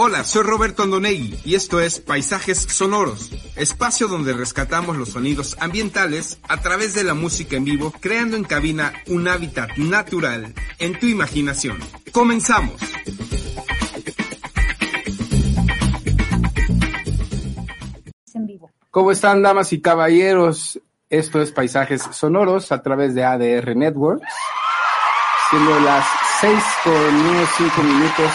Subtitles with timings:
[0.00, 6.38] Hola, soy Roberto Andonegui y esto es Paisajes Sonoros, espacio donde rescatamos los sonidos ambientales
[6.48, 11.06] a través de la música en vivo, creando en cabina un hábitat natural en tu
[11.06, 11.78] imaginación.
[12.12, 12.80] Comenzamos.
[18.92, 20.80] ¿Cómo están, damas y caballeros?
[21.10, 24.32] Esto es Paisajes Sonoros a través de ADR Networks.
[25.50, 26.06] Siendo las
[26.40, 28.30] 6 con unos 5 minutos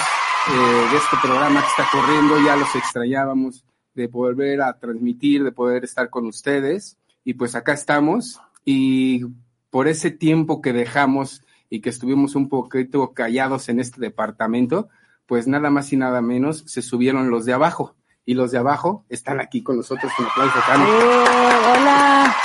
[0.49, 3.63] eh, de este programa que está corriendo, ya los extrañábamos
[3.93, 6.97] de volver a transmitir, de poder estar con ustedes.
[7.23, 8.41] Y pues acá estamos.
[8.65, 9.25] Y
[9.69, 14.89] por ese tiempo que dejamos y que estuvimos un poquito callados en este departamento,
[15.25, 19.05] pues nada más y nada menos se subieron los de abajo y los de abajo
[19.09, 20.57] están aquí con nosotros con aplauso.
[20.57, 21.23] Eh,
[21.71, 22.35] hola.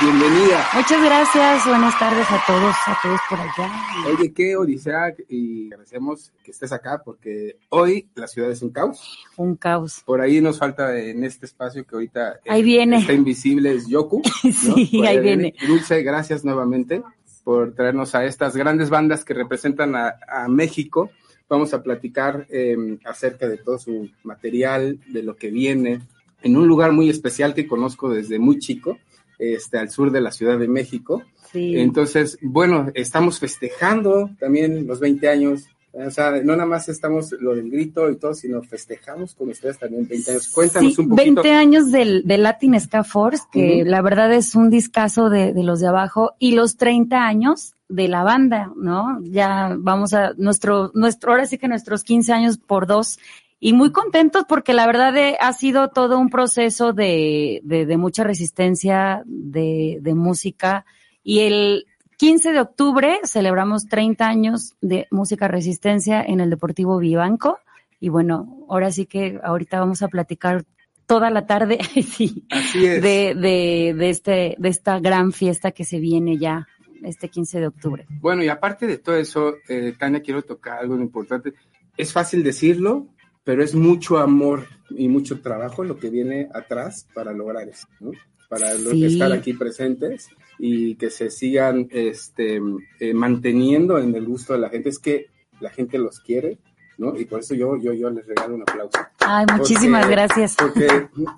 [0.00, 0.66] Bienvenida.
[0.74, 1.66] Muchas gracias.
[1.66, 3.70] Buenas tardes a todos, a todos por allá.
[4.06, 9.26] Oye, qué odisea y agradecemos que estés acá porque hoy la ciudad es un caos.
[9.36, 10.02] Un caos.
[10.06, 12.96] Por ahí nos falta en este espacio que ahorita eh, ahí viene.
[12.96, 14.22] está invisible es Yoku.
[14.52, 15.54] sí, ahí viene.
[15.66, 17.02] Dulce, gracias nuevamente
[17.44, 21.10] por traernos a estas grandes bandas que representan a, a México
[21.50, 26.00] vamos a platicar eh, acerca de todo su material, de lo que viene,
[26.42, 28.98] en un lugar muy especial que conozco desde muy chico,
[29.38, 31.22] este, al sur de la Ciudad de México.
[31.52, 31.76] Sí.
[31.76, 35.66] Entonces, bueno, estamos festejando también los 20 años.
[35.92, 39.76] O sea, no nada más estamos lo del grito y todo, sino festejamos con ustedes
[39.76, 40.48] también 20 años.
[40.50, 41.42] Cuéntanos Sí, un poquito.
[41.42, 43.90] 20 años del, del Latin Ska Force, que Ujú.
[43.90, 48.08] la verdad es un discazo de, de los de abajo, y los 30 años de
[48.08, 49.20] la banda, ¿no?
[49.22, 53.18] Ya vamos a nuestro, nuestro, ahora sí que nuestros 15 años por dos,
[53.58, 57.96] y muy contentos porque la verdad eh, ha sido todo un proceso de, de, de
[57.98, 60.86] mucha resistencia, de, de música,
[61.22, 61.86] y el
[62.16, 67.58] 15 de octubre celebramos 30 años de música resistencia en el Deportivo Vivanco.
[67.98, 70.64] Y bueno, ahora sí que ahorita vamos a platicar
[71.06, 73.02] toda la tarde sí, Así es.
[73.02, 76.68] de, de, de, este, de esta gran fiesta que se viene ya
[77.04, 78.06] este 15 de octubre.
[78.20, 81.54] Bueno, y aparte de todo eso, eh, Tania, quiero tocar algo importante.
[81.96, 83.08] Es fácil decirlo,
[83.44, 88.10] pero es mucho amor y mucho trabajo lo que viene atrás para lograr eso, ¿no?
[88.48, 89.04] Para Sí.
[89.04, 90.28] estar aquí presentes
[90.58, 92.60] y que se sigan este,
[92.98, 94.88] eh, manteniendo en el gusto de la gente.
[94.88, 95.26] Es que
[95.60, 96.58] la gente los quiere,
[96.98, 97.16] ¿no?
[97.18, 98.98] Y por eso yo, yo, yo les regalo un aplauso.
[99.20, 100.56] Ay, muchísimas Porque- gracias.
[100.58, 100.88] Porque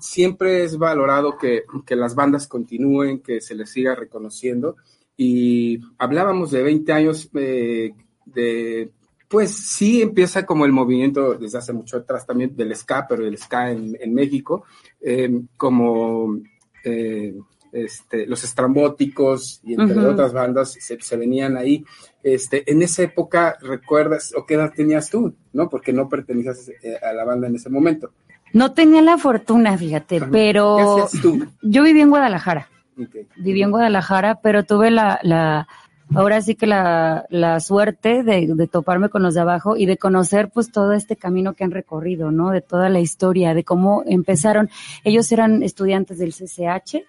[0.01, 4.75] siempre es valorado que, que las bandas continúen, que se les siga reconociendo.
[5.15, 7.93] Y hablábamos de 20 años eh,
[8.25, 8.91] de,
[9.27, 13.37] pues sí empieza como el movimiento desde hace mucho atrás también del ska, pero el
[13.37, 14.63] ska en, en México,
[15.01, 16.39] eh, como
[16.83, 17.33] eh,
[17.71, 21.83] este, los estrambóticos y entre otras bandas se, se venían ahí.
[22.21, 25.33] Este, en esa época, ¿recuerdas o qué edad tenías tú?
[25.51, 25.67] ¿No?
[25.67, 28.11] Porque no pertenecías eh, a la banda en ese momento.
[28.53, 31.47] No tenía la fortuna, fíjate, pero ¿Qué tú?
[31.63, 32.69] yo viví en Guadalajara.
[33.01, 33.27] Ok.
[33.37, 35.67] viví en Guadalajara, pero tuve la, la
[36.13, 39.97] ahora sí que la, la suerte de, de toparme con los de abajo y de
[39.97, 42.51] conocer pues todo este camino que han recorrido, ¿no?
[42.51, 44.69] De toda la historia, de cómo empezaron.
[45.03, 47.03] Ellos eran estudiantes del CCH,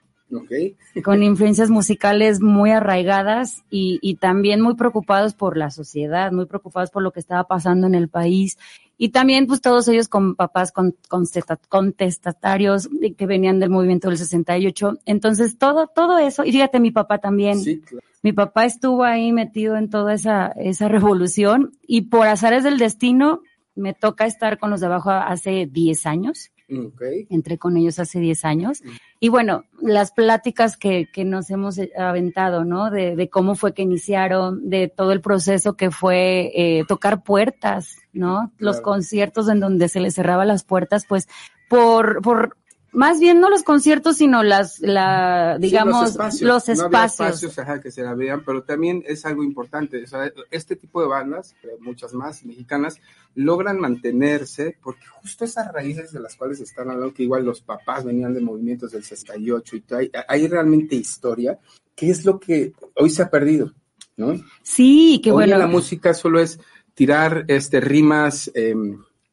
[1.04, 6.90] Con influencias musicales muy arraigadas y, y también muy preocupados por la sociedad, muy preocupados
[6.90, 8.58] por lo que estaba pasando en el país.
[8.96, 14.18] Y también, pues todos ellos con papás con, contesta- contestatarios que venían del movimiento del
[14.18, 14.98] 68.
[15.04, 18.04] Entonces, todo, todo eso, y fíjate, mi papá también, Sí, claro.
[18.22, 23.40] mi papá estuvo ahí metido en toda esa, esa revolución y por azares del destino
[23.74, 27.02] me toca estar con los de abajo hace 10 años Ok.
[27.30, 28.82] entré con ellos hace 10 años.
[29.20, 32.90] Y bueno, las pláticas que, que nos hemos eh, aventado, ¿no?
[32.90, 37.96] De, de cómo fue que iniciaron, de todo el proceso que fue eh, tocar puertas,
[38.12, 38.52] ¿no?
[38.58, 41.28] Los conciertos en donde se les cerraba las puertas, pues
[41.68, 42.56] por, por
[42.94, 47.58] más bien no los conciertos, sino las, la, digamos, los espacios, los No había espacios.
[47.58, 50.02] ajá, que se la vean, pero también es algo importante.
[50.02, 52.98] O sea, este tipo de bandas, muchas más mexicanas,
[53.34, 58.04] logran mantenerse porque justo esas raíces de las cuales están hablando, que igual los papás
[58.04, 61.58] venían de movimientos del 68 y todo, hay, hay realmente historia,
[61.94, 63.72] que es lo que hoy se ha perdido,
[64.16, 64.40] ¿no?
[64.62, 65.54] Sí, que Hoy bueno.
[65.54, 66.58] en la música solo es
[66.94, 68.74] tirar este, rimas, eh,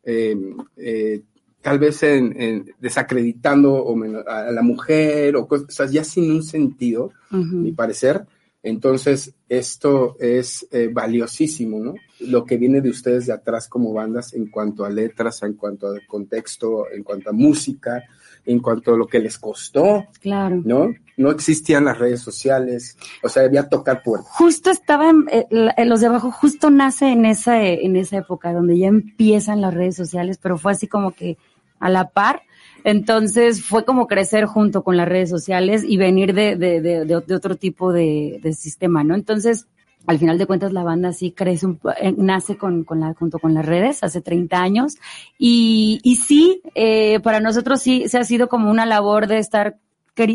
[0.04, 0.36] eh,
[0.78, 1.22] eh,
[1.62, 3.96] tal vez en, en desacreditando o
[4.28, 8.26] a la mujer o cosas ya sin un sentido, mi parecer.
[8.64, 11.96] Entonces, esto es eh, valiosísimo, ¿no?
[12.20, 15.88] Lo que viene de ustedes de atrás como bandas en cuanto a letras, en cuanto
[15.88, 18.04] a contexto, en cuanto a música,
[18.46, 20.62] en cuanto a lo que les costó, Claro.
[20.64, 20.94] ¿no?
[21.18, 24.30] No existían las redes sociales, o sea, debía tocar puertas.
[24.32, 28.54] Justo estaba en, eh, en los de abajo, justo nace en esa, en esa época
[28.54, 31.38] donde ya empiezan las redes sociales, pero fue así como que
[31.82, 32.44] a la par.
[32.86, 37.36] Entonces fue como crecer junto con las redes sociales y venir de, de, de, de-
[37.36, 39.14] otro tipo de, de sistema, ¿no?
[39.16, 39.68] Entonces,
[40.08, 43.38] al final de cuentas, la banda sí crece, un eh, nace con, con la, junto
[43.38, 44.96] con las redes hace 30 años.
[45.38, 49.78] Y, y sí, eh, para nosotros sí se ha sido como una labor de estar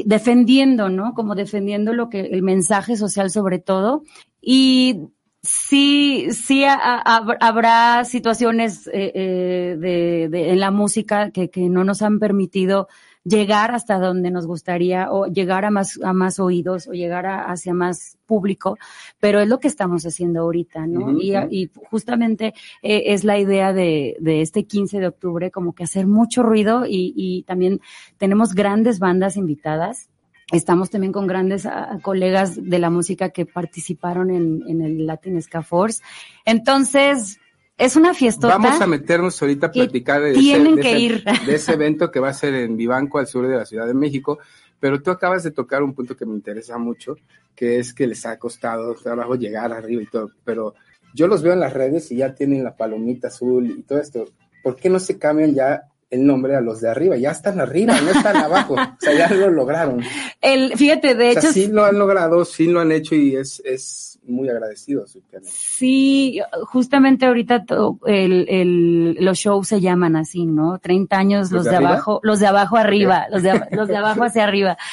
[0.04, 1.14] defendiendo, ¿no?
[1.14, 4.02] Como defendiendo lo que, el mensaje social sobre todo.
[4.40, 5.00] Y
[5.42, 11.50] sí, sí ha- ha- hab- habrá situaciones eh, eh, de, de- en la música que,
[11.50, 12.88] que no nos han permitido
[13.24, 17.44] llegar hasta donde nos gustaría o llegar a más, a más oídos o llegar a-
[17.50, 18.76] hacia más público,
[19.20, 21.10] pero es lo que estamos haciendo ahorita, ¿no?
[21.50, 26.06] Y, justamente eh, es la idea de, de este 15 de octubre, como que hacer
[26.06, 27.80] mucho ruido y, y también
[28.16, 30.08] tenemos grandes bandas invitadas.
[30.52, 35.40] Estamos también con grandes ah, colegas de la música que participaron en, en el Latin
[35.42, 36.02] Ska Force.
[36.44, 37.38] Entonces,
[37.76, 38.56] es una fiestota.
[38.56, 41.24] Vamos a meternos ahorita a platicar de, tienen ese, de que ese- ir.
[41.24, 43.94] de ese evento que va a ser en Vivanco, al sur de la Ciudad de
[43.94, 44.38] México.
[44.78, 47.16] Pero tú acabas de tocar un punto que me interesa mucho,
[47.54, 50.30] que es que les ha costado trabajo llegar arriba y todo.
[50.44, 50.74] Pero
[51.12, 54.26] yo los veo en las redes y ya tienen la palomita azul y todo esto.
[54.62, 57.16] ¿Por qué no se cambian ya el nombre a los de arriba?
[57.16, 58.74] Ya están arriba, no están abajo.
[58.74, 60.02] O sea, ya lo lograron.
[60.40, 63.60] El, fíjate, de O hecho, sí lo han logrado, sí lo han hecho y es,
[63.64, 65.04] es muy agradecido.
[65.42, 70.78] Sí, justamente ahorita to- el, el, los shows se llaman así, ¿no?
[70.78, 73.96] 30 años, ¿Los los, de de, abajo, los de abajo arriba, los de, los de
[73.96, 74.76] abajo hacia arriba.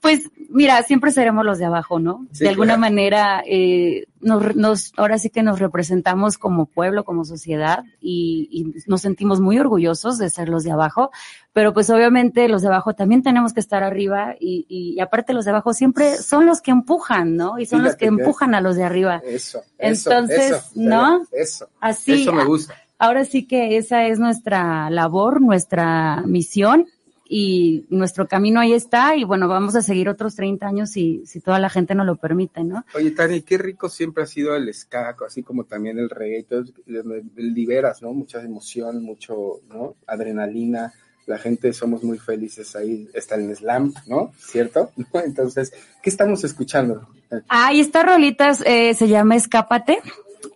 [0.00, 2.26] Pues mira, siempre seremos los de abajo, ¿no?
[2.32, 2.80] Sí, de alguna claro.
[2.80, 8.88] manera, eh, nos, nos, ahora sí que nos representamos como pueblo, como sociedad y, y
[8.88, 11.10] nos sentimos muy orgullosos de ser los de abajo,
[11.52, 15.44] pero pues obviamente los de abajo también tenemos que estar arriba y, y, aparte los
[15.44, 17.58] de abajo siempre son los que empujan, ¿no?
[17.58, 19.20] Y son los Fíjate que- empujan a los de arriba.
[19.24, 21.22] Eso, eso, Entonces, eso, ¿no?
[21.32, 22.74] Eso, Así, eso me gusta.
[22.98, 26.86] ahora sí que esa es nuestra labor, nuestra misión
[27.32, 31.40] y nuestro camino ahí está y bueno, vamos a seguir otros 30 años si, si
[31.40, 32.84] toda la gente nos lo permite, ¿no?
[32.92, 36.44] Oye, Tani, qué rico siempre ha sido el ska, así como también el reggae,
[36.86, 38.12] le- liberas, ¿no?
[38.12, 39.94] Mucha emoción, mucho, ¿no?
[40.08, 40.92] Adrenalina,
[41.26, 44.32] la gente somos muy felices ahí, está el slam, ¿no?
[44.36, 44.90] ¿Cierto?
[45.24, 45.72] Entonces,
[46.02, 47.08] ¿qué estamos escuchando?
[47.48, 50.00] Ah, y esta rolita eh, se llama Escápate.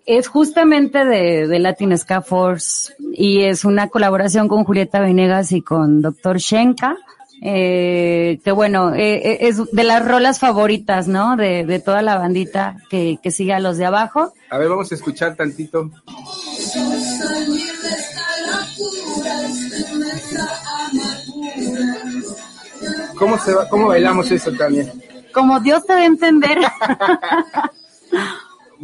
[0.07, 5.63] Es justamente de, de Latin Ska Force y es una colaboración con Julieta Venegas y
[5.63, 6.39] con Dr.
[6.39, 6.97] Shenka.
[7.47, 11.37] Eh, que bueno, eh, eh, es de las rolas favoritas, ¿no?
[11.37, 14.33] De, de toda la bandita que, que sigue a los de abajo.
[14.51, 15.91] A ver, vamos a escuchar tantito.
[23.19, 24.91] ¿Cómo, se va, ¿Cómo bailamos eso también?
[25.33, 26.59] Como Dios te va a entender.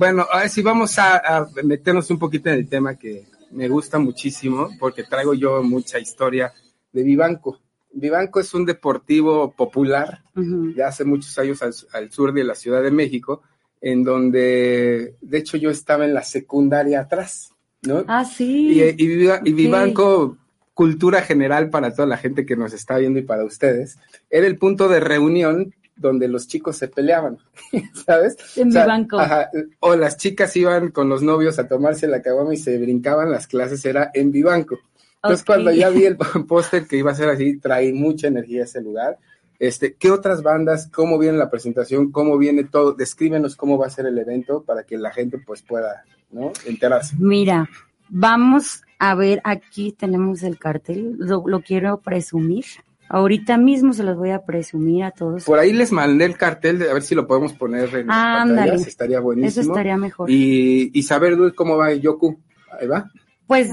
[0.01, 3.69] Bueno, a ver si vamos a, a meternos un poquito en el tema que me
[3.69, 6.55] gusta muchísimo, porque traigo yo mucha historia
[6.91, 7.59] de Vivanco.
[7.93, 10.73] Vivanco es un deportivo popular Ujú.
[10.73, 13.43] de hace muchos años al, al sur de la Ciudad de México,
[13.83, 17.53] en donde, de hecho, yo estaba en la secundaria atrás,
[17.83, 18.03] ¿no?
[18.09, 18.81] Ah, sí.
[18.81, 19.57] Y, y, Viva- y Ok.
[19.57, 20.39] Vivanco,
[20.73, 23.99] cultura general para toda la gente que nos está viendo y para ustedes,
[24.31, 27.39] era el punto de reunión donde los chicos se peleaban,
[28.07, 28.37] ¿sabes?
[28.57, 29.19] En Vivanco.
[29.19, 33.31] ajá, o las chicas iban con los novios a tomarse la caguama y se brincaban
[33.31, 34.79] las clases, era en Vivanco.
[35.23, 35.47] Entonces, Ok.
[35.47, 36.17] cuando ya vi el
[36.49, 39.19] póster que iba a ser así, trae mucha energía a ese lugar.
[39.59, 40.89] Este, ¿Qué otras bandas?
[40.91, 42.11] ¿Cómo viene la presentación?
[42.11, 42.95] ¿Cómo viene todo?
[42.95, 46.53] Descríbenos cómo va a ser el evento para que la gente pues pueda, ¿no?
[46.65, 47.15] Enterarse.
[47.19, 47.69] Mira,
[48.09, 52.65] vamos a ver, aquí tenemos el cartel, lo, lo quiero presumir.
[53.13, 55.45] Ahorita mismo se los voy a presumir a todos.
[55.45, 58.17] Por ahí les mandé el cartel, de, a ver si lo podemos poner en las
[58.17, 58.61] Ándale.
[58.71, 59.49] pantallas, estaría buenísimo.
[59.49, 60.31] Eso estaría mejor.
[60.31, 62.39] Y, y saber cómo va Yoku.
[62.81, 63.11] Ahí va.
[63.49, 63.69] Pues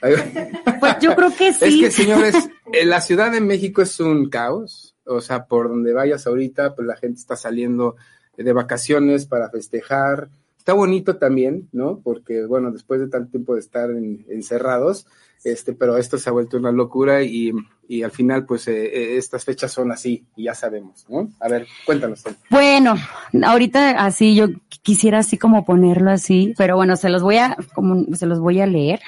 [0.00, 1.84] Pues yo creo que sí.
[1.84, 2.48] Es que, señores,
[2.84, 4.96] la Ciudad de México es un caos.
[5.04, 7.96] O sea, por donde vayas ahorita, pues la gente está saliendo
[8.36, 10.30] de vacaciones para festejar.
[10.56, 12.00] Está bonito también, ¿no?
[12.02, 15.06] Porque, bueno, después de tanto tiempo de estar encerrados,
[15.44, 17.52] este, pero esto se ha vuelto una locura y,
[17.88, 21.28] y al final, pues, eh, eh, estas fechas son así y ya sabemos, ¿no?
[21.40, 22.22] A ver, cuéntanos.
[22.50, 22.94] Bueno,
[23.42, 24.48] ahorita así yo
[24.82, 28.60] quisiera así como ponerlo así, pero bueno, se los voy a, como, se los voy
[28.60, 29.00] a leer.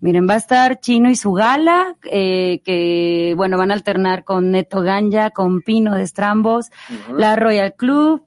[0.00, 4.50] Miren, va a estar Chino y su gala, eh, que bueno, van a alternar con
[4.50, 6.66] Neto Ganja, con Pino de Estrambos,
[7.14, 8.22] la Royal Club,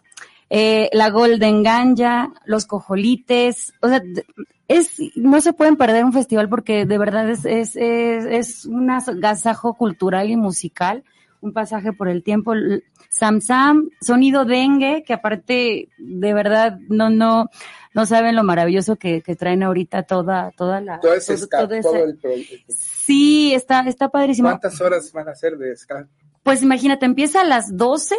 [0.50, 4.02] eh, la Golden Ganja, los Cojolites, o sea,
[4.70, 8.90] es, no se pueden perder un festival porque de verdad es, es, es, es un
[8.92, 11.04] agasajo cultural y musical,
[11.42, 12.54] un pasaje por el tiempo.
[13.10, 17.50] Sam Sam, sonido dengue, que aparte, de verdad, no, no,
[17.96, 21.00] no saben lo maravilloso que, que traen ahorita toda, toda la...
[21.00, 22.72] Todo ese ska, todo, todo el proyecto.
[22.78, 24.50] Sí, está, está padrísimo.
[24.50, 26.08] ¿Cuántas horas van a ser de ska?
[26.44, 28.16] Pues imagínate, empieza a las 12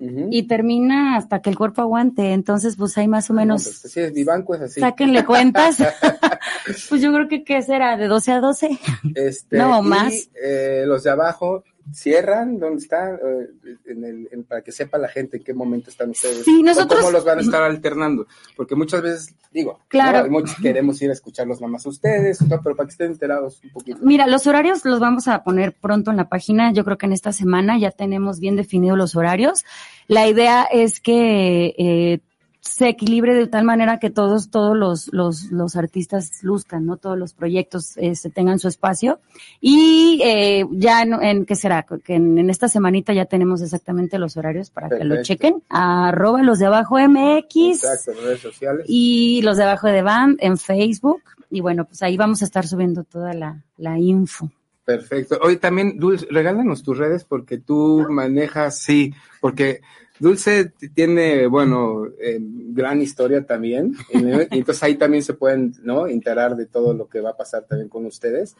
[0.00, 0.28] uh -huh.
[0.30, 2.32] y termina hasta que el cuerpo aguante.
[2.32, 3.66] Entonces, pues hay más o menos.
[3.66, 4.80] No, pues, sí, mi banco es así.
[4.80, 5.76] Sáquenle cuentas.
[6.88, 7.96] pues yo creo que ¿qué será?
[7.96, 8.78] ¿De 12 a 12?
[9.14, 10.30] Este, no, y, más.
[10.42, 13.14] Eh, los de abajo cierran, ¿dónde está?
[13.14, 16.44] Eh, en el, en, para que sepa la gente en qué momento están ustedes.
[16.44, 17.00] Sí, nosotros.
[17.00, 18.26] O ¿Cómo los van a estar alternando?
[18.56, 20.24] Porque muchas veces, digo, claro.
[20.24, 20.30] ¿no?
[20.30, 23.70] muchos queremos ir a escucharlos nada más a ustedes, pero para que estén enterados un
[23.70, 23.98] poquito.
[24.02, 26.72] Mira, los horarios los vamos a poner pronto en la página.
[26.72, 29.64] Yo creo que en esta semana ya tenemos bien definidos los horarios.
[30.06, 32.20] La idea es que eh,
[32.60, 36.96] se equilibre de tal manera que todos, todos los, los, los artistas luzcan, ¿no?
[36.96, 39.20] Todos los proyectos eh, se tengan su espacio.
[39.60, 41.86] Y eh, ya en, en, ¿qué será?
[42.04, 45.08] Que en, en, esta semanita ya tenemos exactamente los horarios para Perfecto.
[45.08, 45.62] que lo chequen.
[45.68, 47.84] Arroba los de abajo MX.
[47.84, 48.86] Exacto, redes sociales.
[48.88, 51.22] Y los de abajo de Band en Facebook.
[51.50, 54.50] Y bueno, pues ahí vamos a estar subiendo toda la, la info.
[54.84, 55.38] Perfecto.
[55.42, 59.82] Hoy también, Dulce, regálanos tus redes porque tú manejas, sí, porque
[60.20, 66.06] Dulce tiene, bueno, eh, gran historia también, y entonces ahí también se pueden, ¿no?
[66.06, 68.56] Enterar de todo lo que va a pasar también con ustedes.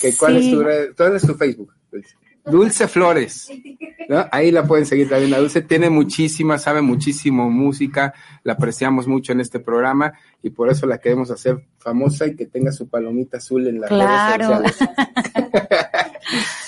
[0.00, 0.48] Que, ¿Cuál sí.
[0.48, 0.90] es tu red?
[0.96, 1.72] ¿Cuál es tu Facebook?
[1.90, 2.16] Dulce?
[2.44, 3.48] Dulce Flores,
[4.08, 4.26] ¿no?
[4.32, 5.30] Ahí la pueden seguir también.
[5.30, 10.68] La Dulce tiene muchísima, sabe muchísimo música, la apreciamos mucho en este programa y por
[10.68, 14.58] eso la queremos hacer famosa y que tenga su palomita azul en las claro.
[14.58, 14.96] redes sociales.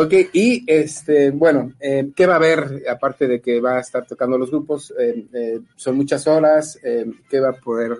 [0.00, 4.06] Ok, y este, bueno, eh, ¿qué va a haber aparte de que va a estar
[4.06, 4.94] tocando los grupos?
[4.96, 6.78] Eh, eh, son muchas horas,
[7.28, 7.96] ¿qué va a poder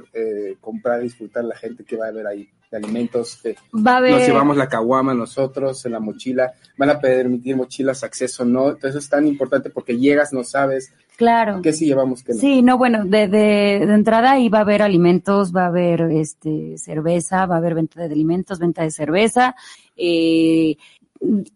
[0.61, 1.83] comprar y disfrutar la gente?
[1.83, 2.49] ¿Qué va a haber ahí?
[2.71, 3.41] De alimentos,
[3.75, 4.13] va a haber...
[4.13, 9.03] nos llevamos la caguama nosotros en la mochila, van a permitir mochilas, acceso no, entonces
[9.03, 10.93] es tan importante porque llegas, no sabes.
[11.17, 11.63] Claro.
[11.63, 12.23] ¿Qué sí llevamos?
[12.29, 12.35] No?
[12.35, 16.03] Sí, no, bueno, de, de, de entrada ahí va a haber alimentos, va a haber
[16.13, 19.57] este cerveza, va a haber venta de alimentos, venta de cerveza,
[19.97, 20.77] eh,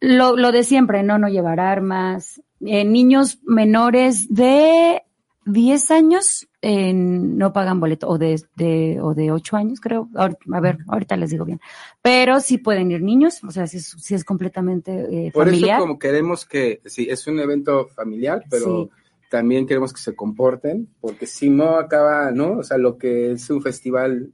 [0.01, 1.19] lo, lo de siempre, ¿no?
[1.19, 2.41] No llevar armas.
[2.65, 5.03] Eh, niños menores de
[5.47, 10.09] 10 años eh, no pagan boleto, o de, de, o de 8 años, creo.
[10.15, 11.61] A ver, ahorita les digo bien.
[12.01, 15.79] Pero sí pueden ir niños, o sea, si es, si es completamente eh, Por familiar.
[15.79, 18.85] eso como queremos que, sí, es un evento familiar, pero...
[18.85, 18.91] Sí
[19.33, 22.59] también queremos que se comporten, porque si no acaba, ¿no?
[22.59, 24.31] O sea, lo que es un festival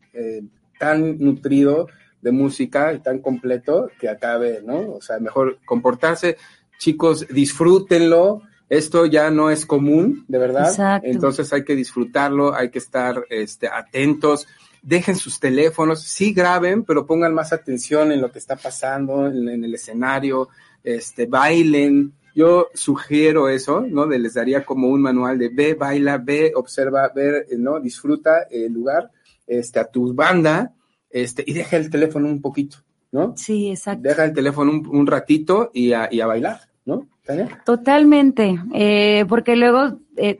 [0.76, 1.86] tan nutrido
[2.20, 4.94] de música y tan completo que acabe, ¿no?
[4.94, 6.36] O sea, mejor comportarse.
[6.78, 8.42] Chicos, disfrútenlo.
[8.68, 10.68] Esto ya no es común, de verdad.
[10.68, 11.08] Exacto.
[11.08, 14.46] Entonces hay que disfrutarlo, hay que estar este, atentos.
[14.82, 19.48] Dejen sus teléfonos, sí graben, pero pongan más atención en lo que está pasando en,
[19.48, 20.48] en el escenario,
[20.84, 24.06] este, bailen, yo sugiero eso, ¿no?
[24.06, 27.80] De, les daría como un manual de ve, baila, ve, observa, ver, ¿no?
[27.80, 29.10] Disfruta el lugar,
[29.44, 30.72] este, a tu banda,
[31.10, 32.78] este, y deja el teléfono un poquito,
[33.12, 33.34] ¿no?
[33.36, 34.08] Sí, exacto.
[34.08, 37.06] Deja el teléfono un, un ratito y a, y a, bailar, ¿no?
[37.24, 37.62] ¿Tania?
[37.64, 40.38] Totalmente, eh, porque luego eh,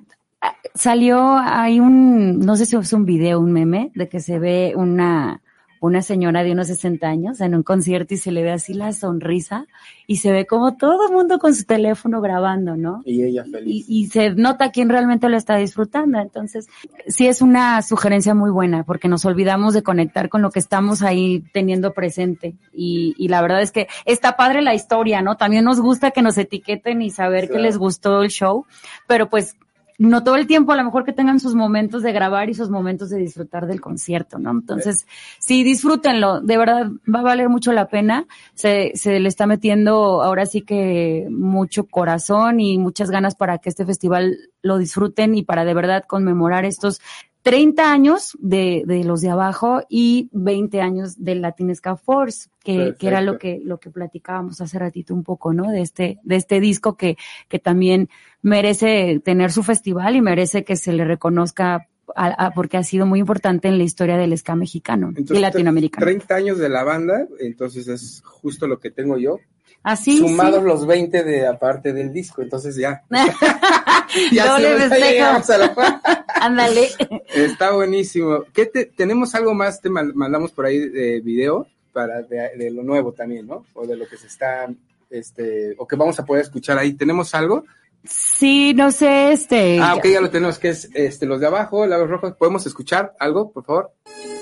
[0.75, 4.75] salió, hay un, no sé si es un video, un meme, de que se ve
[4.77, 5.43] una,
[5.81, 8.93] una señora de unos 60 años en un concierto y se le ve así la
[8.93, 9.67] sonrisa
[10.07, 13.03] y se ve como todo el mundo con su teléfono grabando, ¿no?
[13.05, 13.85] Y ella feliz.
[13.89, 16.19] Y, y, se nota quién realmente lo está disfrutando.
[16.19, 16.67] Entonces,
[17.07, 21.03] sí es una sugerencia muy buena porque nos olvidamos de conectar con lo que estamos
[21.03, 22.57] ahí teniendo presente.
[22.73, 25.37] Y, y la verdad es que está padre la historia, ¿no?
[25.37, 27.55] También nos gusta que nos etiqueten y saber claro.
[27.55, 28.65] que les gustó el show,
[29.07, 29.57] pero pues
[29.99, 32.71] no todo el tiempo, a lo mejor que tengan sus momentos de grabar y sus
[32.71, 34.53] momentos de disfrutar del concierto, ¿no?
[34.53, 35.07] Entonces,
[35.41, 40.23] sí, disfrútenlo, de verdad va a valer mucho la pena, se, se le está metiendo
[40.23, 45.43] ahora sí que mucho corazón y muchas ganas para que este festival lo disfruten y
[45.43, 47.01] para de verdad conmemorar estos
[47.43, 53.07] 30 años de, de los de abajo y 20 años del Latinesca Force, que, que
[53.07, 55.71] era lo que, lo que platicábamos hace ratito un poco, ¿no?
[55.71, 57.17] De este, de este disco que,
[57.49, 58.11] que también
[58.43, 63.05] merece tener su festival y merece que se le reconozca a- a- porque ha sido
[63.07, 66.05] muy importante en la historia del ska mexicano y Entonces, latinoamericano.
[66.05, 69.39] 30 años de la banda, entonces es justo lo que tengo yo.
[69.83, 70.67] Así, Sumados sí.
[70.67, 73.03] los 20 de aparte del disco, entonces ya.
[74.33, 76.01] Ya llegamos a la.
[76.41, 76.89] Ándale.
[77.35, 78.45] Está buenísimo.
[78.55, 79.81] ¿Qué te, tenemos algo más?
[79.81, 83.67] Te mandamos por ahí de video para de, de lo nuevo también, ¿no?
[83.75, 84.67] O de lo que se está,
[85.11, 86.95] este, o que vamos a poder escuchar ahí.
[86.95, 87.65] ¿Tenemos algo?
[88.05, 89.81] Sí, no sé, este.
[89.81, 92.35] Ah, ok, ya lo tenemos, que es este, los de abajo, Lagos Rojos.
[92.39, 93.93] ¿Podemos escuchar algo, por favor?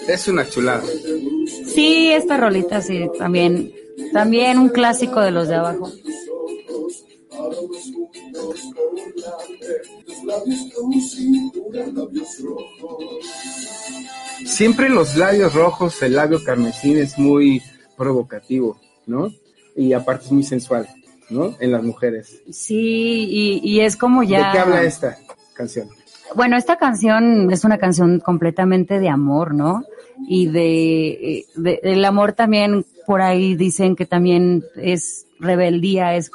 [0.07, 0.83] Es una chulada.
[1.67, 3.73] Sí, esta rolita, sí, también,
[4.13, 5.91] también un clásico de los de abajo.
[14.45, 17.63] Siempre los labios rojos, el labio carmesín es muy
[17.97, 19.33] provocativo, ¿no?
[19.75, 20.89] Y aparte es muy sensual,
[21.31, 21.55] ¿no?
[21.61, 22.43] En las mujeres.
[22.51, 24.47] Sí, y, y es como ya.
[24.47, 25.17] ¿De qué habla esta
[25.55, 25.89] canción?
[26.35, 29.85] Bueno, esta canción es una canción completamente de amor, ¿no?
[30.29, 36.31] Y de, de- el amor también, por ahí dicen que también es rebeldía, es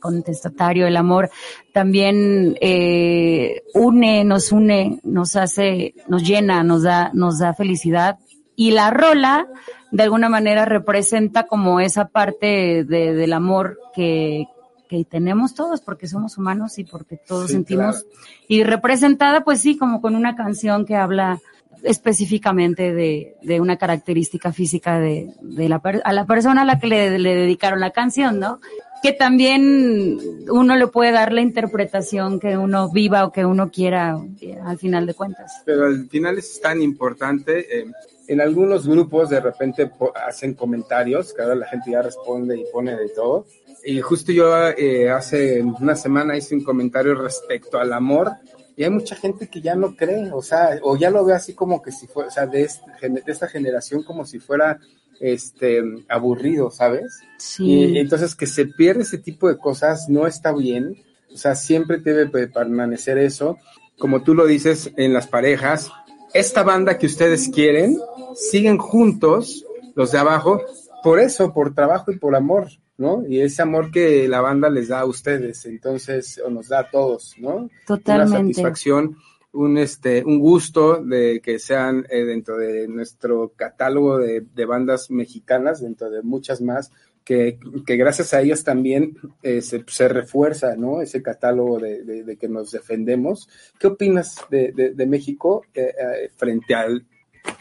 [0.00, 0.86] contestatario.
[0.86, 1.28] El amor
[1.72, 8.18] también eh, une, nos une, nos hace, nos llena, nos da, nos da felicidad.
[8.56, 9.46] Y la rola,
[9.90, 14.44] de alguna manera, representa como esa parte de- del amor que,
[14.88, 18.20] que tenemos todos, porque somos humanos y porque todos Sí, sentimos claro.
[18.48, 21.40] y representada pues sí como con una canción que habla
[21.84, 26.78] específicamente de, de una característica física de, de la per- a la persona a la
[26.78, 28.60] que le, le dedicaron la canción, ¿no?
[29.02, 30.18] Que también
[30.50, 34.76] uno le puede dar la interpretación que uno viva o que uno quiera eh, al
[34.78, 35.62] final de cuentas.
[35.64, 37.80] Pero al final es tan importante.
[37.80, 37.84] eh,
[38.28, 39.90] en algunos grupos de repente
[40.26, 43.46] hacen comentarios, que ahora la gente ya responde y pone de todo.
[43.84, 48.32] Y justo yo eh, hace una semana hice un comentario respecto al amor
[48.76, 51.54] y hay mucha gente que ya no cree, o sea, o ya lo ve así
[51.54, 54.78] como que si fuera, o sea, de, este de esta generación como si fuera
[55.20, 57.18] este aburrido, ¿sabes?
[57.38, 57.64] Sí.
[57.64, 61.02] Y entonces que se pierde ese tipo de cosas no está bien.
[61.32, 63.58] O sea, siempre debe pe- permanecer eso.
[63.98, 65.90] Como tú lo dices en las parejas,
[66.34, 67.98] esta banda que ustedes quieren,
[68.34, 69.64] siguen juntos,
[69.94, 70.60] los de abajo,
[71.02, 73.24] por eso, por trabajo y por amor, ¿no?
[73.26, 76.90] Y ese amor que la banda les da a ustedes, entonces, o nos da a
[76.90, 77.56] todos, ¿no?
[77.56, 78.54] Una Totalmente.
[78.54, 79.16] satisfacción,
[79.52, 85.10] un, este, un gusto de que sean eh, dentro de nuestro catálogo de, de bandas
[85.10, 86.90] mexicanas, dentro de muchas más,
[87.28, 91.02] que, que gracias a ellas también eh, se, se refuerza, ¿no?
[91.02, 93.50] Ese catálogo de, de- de que nos defendemos.
[93.78, 97.04] ¿Qué opinas de, de- México eh, eh, frente al,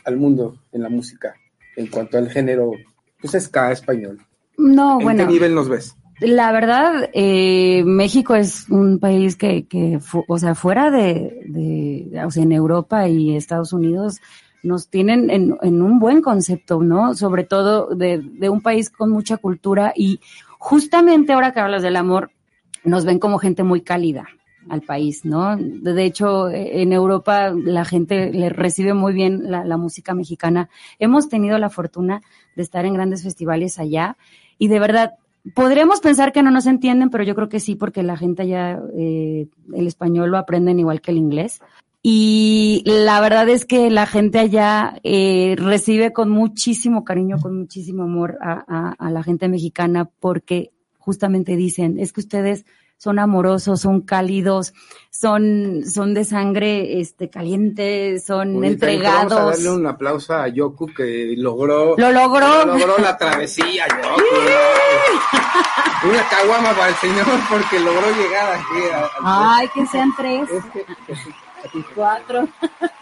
[0.06, 1.36] al mundo en la música,
[1.76, 2.72] en cuanto al género,
[3.20, 4.20] pues ska español?
[4.58, 5.28] No, ¿En bueno.
[5.28, 5.94] qué nivel nos ves?
[6.22, 10.00] La verdad, eh, México es un país que, que
[10.30, 14.22] o sea, fuera de, de, o sea, en Europa y Estados Unidos
[14.68, 17.16] nos tienen en, un buen concepto, ¿no?
[17.16, 20.20] Sobre todo de, un país con mucha cultura y
[20.60, 22.32] justamente ahora que hablas del amor,
[22.84, 24.28] nos ven como gente muy cálida
[24.70, 25.56] al país, ¿no?
[25.58, 30.70] De hecho, en Europa la gente le recibe muy bien la, música mexicana.
[31.00, 32.22] Hemos tenido la fortuna
[32.56, 34.18] de estar en grandes festivales allá
[34.58, 35.14] y de verdad
[35.54, 38.82] podríamos pensar que no nos entienden, pero yo creo que sí, porque la gente allá
[38.98, 41.62] eh, el español lo aprenden igual que el inglés.
[42.04, 48.04] Y la verdad es que la gente allá eh, recibe con muchísimo cariño, con muchísimo
[48.04, 52.66] amor a, a- a la gente mexicana, porque justamente dicen, es que ustedes
[53.00, 54.74] son amorosos, son cálidos,
[55.12, 59.52] son, son de sangre este, caliente, son también Vamos a entregados.
[59.52, 62.66] darle un aplauso a Yoku que logró, Lo logró.
[62.66, 64.24] logró la travesía, Yoku.
[66.10, 68.80] Una caguama para el señor porque logró llegar aquí.
[68.94, 70.86] a- al- Ay, que sean tres, Es que-
[71.96, 72.48] cuatro.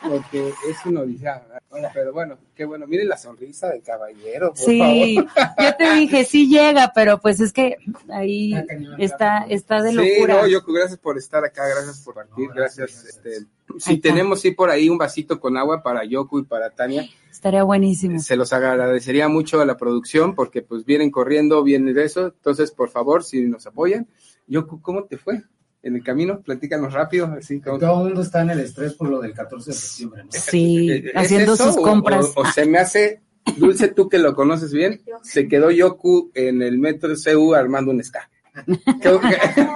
[0.08, 1.39] porque es una odisea,
[1.71, 1.91] ¿verdad?
[1.93, 2.88] Pero bueno, qué bueno.
[2.88, 5.32] Miren la sonrisa del caballero, por Sí, favor.
[5.60, 7.78] yo te dije, sí llega, pero pues es que
[8.10, 8.54] ahí
[8.97, 10.41] está, está de Sí, locura.
[10.41, 13.04] no, Yoku, gracias por estar acá, gracias por partir, gracias.
[13.06, 13.45] Este,
[13.80, 17.63] si tenemos sí por ahí un vasito con agua para Yoku y para Tania, Estaría
[17.63, 18.19] buenísimo.
[18.19, 22.28] se los agradecería mucho a la producción porque pues vienen corriendo, vienen de eso.
[22.28, 24.08] Entonces, por favor, si nos apoyan.
[24.47, 25.41] Yoku, ¿cómo te fue
[25.86, 26.41] en el camino?
[26.41, 27.80] Platícanos rápido, así como...
[27.80, 30.32] Todo el mundo está en el estrés por lo del 14 de septiembre, ¿no?
[30.32, 32.34] Sí, ¿Es haciendo eso sus o- compras.
[32.36, 33.21] O, o se me hace,
[33.58, 38.04] Dulce, tú que lo conoces bien, se quedó Yoku en el metro CU armando un
[38.04, 38.30] ska.
[38.65, 39.67] ¿Qué- qué-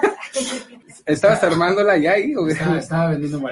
[1.06, 2.34] ¿Estabas armándola ya ahí?
[2.50, 3.42] Estaba, estaba vendiendo.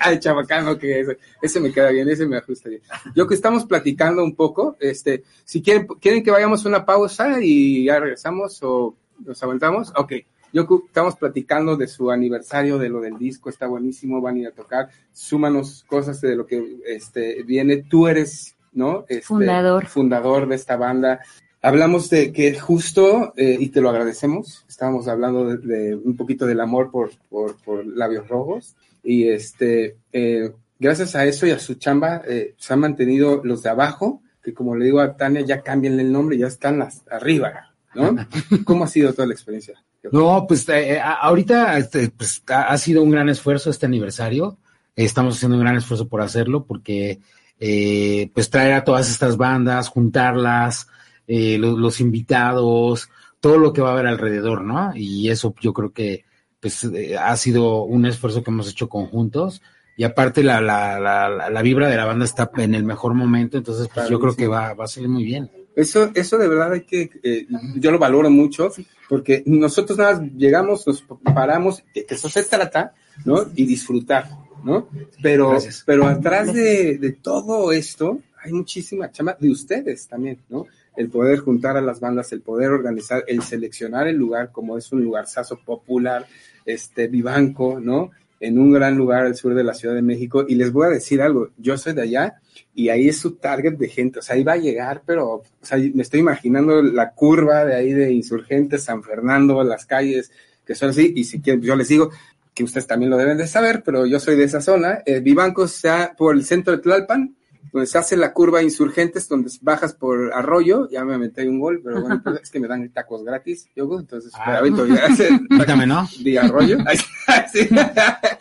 [0.00, 2.80] Ay, chabacano, que ese, ese me queda bien, ese me ajusta bien.
[3.14, 7.38] Yo que estamos platicando un poco, este, si quieren, quieren que vayamos a una pausa
[7.42, 10.12] y ya regresamos o nos aguantamos, ok.
[10.52, 14.46] Yo estamos platicando de su aniversario, de lo del disco, está buenísimo, van a ir
[14.48, 17.78] a tocar, súmanos cosas de lo que este, viene.
[17.78, 19.04] Tú eres, ¿no?
[19.08, 19.86] Este, Fundador.
[19.86, 21.20] Fundador de esta banda.
[21.60, 26.46] Hablamos de que justo, eh, y te lo agradecemos, estábamos hablando de, de un poquito
[26.46, 31.58] del amor por, por, por Labios Rojos, y este, eh, gracias a eso y a
[31.58, 35.40] su chamba, eh, se han mantenido los de abajo, que como le digo a Tania,
[35.40, 38.16] ya cambian el nombre, ya están las, arriba, ¿no?
[38.64, 39.82] ¿Cómo ha sido toda la experiencia?
[40.12, 44.58] No, pues eh, a- ahorita este, pues, ha, sido un gran esfuerzo este aniversario.
[44.96, 47.20] Estamos haciendo un gran esfuerzo por hacerlo porque
[47.60, 50.88] eh, pues traer a todas estas bandas, juntarlas,
[51.26, 53.08] eh, lo- los, invitados,
[53.40, 54.92] todo lo que va a haber alrededor, ¿no?
[54.94, 56.24] Y eso yo creo que
[56.60, 59.62] pues eh, ha sido un esfuerzo que hemos hecho conjuntos.
[59.96, 63.14] Y aparte la, la, la, la- la vibra de la banda está en el mejor
[63.14, 65.50] momento, entonces pues yo creo que va, va a salir muy bien.
[65.78, 68.68] Eso, eso de verdad hay que, eh, yo lo valoro mucho,
[69.08, 73.46] porque nosotros nada más llegamos, nos paramos, que eso se trata, ¿no?
[73.54, 74.28] Y disfrutar,
[74.64, 74.88] ¿no?
[75.22, 75.84] Pero, Gracias.
[75.86, 80.66] pero atrás de, de todo esto hay muchísima chamba de ustedes también, ¿no?
[80.96, 84.90] El poder juntar a las bandas, el poder organizar, el seleccionar el lugar como es
[84.90, 86.26] un lugar saso popular,
[86.66, 88.10] este, vivanco, ¿no?
[88.40, 90.44] En un gran lugar al sur de la Ciudad de México.
[90.46, 92.40] Y les voy a decir algo, yo soy de allá
[92.74, 95.44] y ahí es su target de gente, o sea, ahí va a llegar, pero, o
[95.62, 100.30] sea, me estoy imaginando la curva de ahí de Insurgentes, San Fernando, las calles,
[100.64, 102.10] que son así, y si quieren, yo les digo
[102.54, 105.64] que ustedes también lo deben de saber, pero yo soy de esa zona, eh, Vivanco
[105.64, 107.36] está por el centro de Tlalpan,
[107.72, 111.80] donde se hace la curva Insurgentes, donde bajas por Arroyo, ya me metí un gol,
[111.82, 114.50] pero bueno, pues es que me dan tacos gratis, yo, entonces, Ah.
[114.52, 115.06] me aviento ya,
[115.50, 116.08] Invítame, ¿no?
[116.20, 116.78] de Arroyo,
[117.52, 117.68] sí.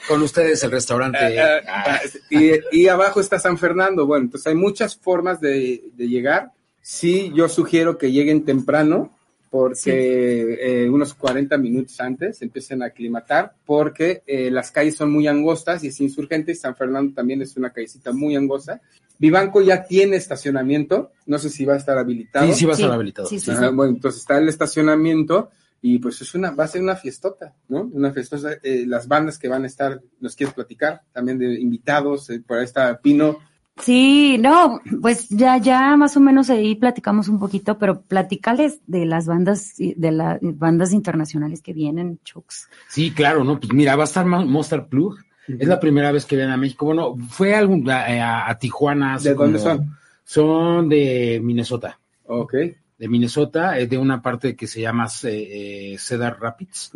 [0.08, 1.40] Con ustedes el restaurante.
[1.40, 4.06] Ah, ah, y, y abajo está San Fernando.
[4.06, 6.52] Bueno, entonces hay muchas formas de, de llegar.
[6.82, 9.17] Sí, yo sugiero que lleguen temprano,
[9.50, 15.28] porque eh, unos 40 minutos antes empiecen a aclimatar, porque eh, las calles son muy
[15.28, 18.82] angostas y es insurgente, y San Fernando también es una callecita muy angosta.
[19.20, 22.48] Vivanco ya tiene estacionamiento, no sé si va a estar habilitado.
[22.48, 23.28] Sí, sí va a estar Sí, habilitado.
[23.30, 25.50] sí, Ajá, bueno, entonces está el estacionamiento
[25.82, 27.90] y pues es una, va a ser una fiestota, ¿no?
[27.94, 32.30] Una fiestota, eh, las bandas que van a estar, nos quieres platicar, también de invitados,
[32.30, 33.40] eh, por ahí está Pino,
[33.80, 39.06] Sí, no, pues ya, ya más o menos ahí platicamos un poquito, pero platicales de
[39.06, 42.68] las bandas, de las bandas internacionales que vienen, Chux.
[42.90, 43.60] Sí, claro, ¿no?
[43.60, 45.16] Pues mira, va a estar Mo- Monster Plug.
[45.48, 46.86] Es la primera vez que vienen a México.
[46.86, 49.18] Bueno, fue algún, a, a- a Tijuana.
[49.18, 49.98] ¿De dónde son?
[50.24, 52.00] Son de Minnesota.
[52.26, 52.54] Ok.
[52.98, 56.92] De Minnesota, es de una parte que se llama eh, eh, Cedar Rapids.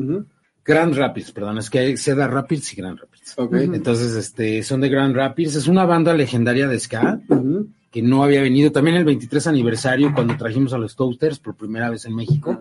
[0.63, 3.35] Grand Rapids, perdón, es que hay Cedar Rapids y Grand Rapids.
[3.73, 5.55] Entonces, este, son de Grand Rapids.
[5.55, 7.19] Es una banda legendaria de ska
[7.91, 8.71] que no había venido.
[8.71, 12.59] También el 23 aniversario, cuando trajimos a los Toasters por primera vez en México.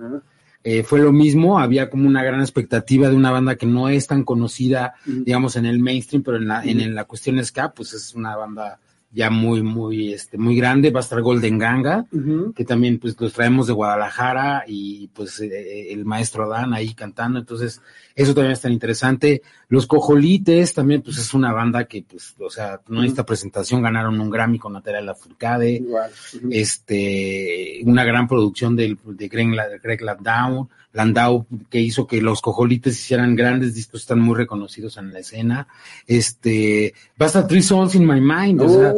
[0.62, 4.06] Eh, fue lo mismo, había como una gran expectativa de una banda que no es
[4.06, 7.94] tan conocida, digamos, en el mainstream, pero en la, en, en la cuestión ska, pues
[7.94, 8.78] es una banda
[9.12, 10.90] ya muy, muy, este, muy grande.
[10.90, 12.06] Va a estar Golden Ganga,
[12.54, 17.38] que también pues los traemos de Guadalajara y pues eh, el maestro Adán ahí cantando,
[17.38, 17.80] entonces
[18.14, 19.42] eso también es tan interesante.
[19.68, 24.20] Los Cojolites también pues es una banda que pues, o sea, no necesita presentación, ganaron
[24.20, 26.10] un Grammy con Natalia Lafourcade Igual.
[26.36, 26.48] Ujú.
[26.52, 29.48] este, una gran producción del, de Greg,
[29.82, 35.12] Greg Landau, Landau, que hizo que los cojolites hicieran grandes discos, están muy reconocidos en
[35.12, 35.68] la escena.
[36.06, 38.94] Este, va a estar Three Souls in My Mind, o sea,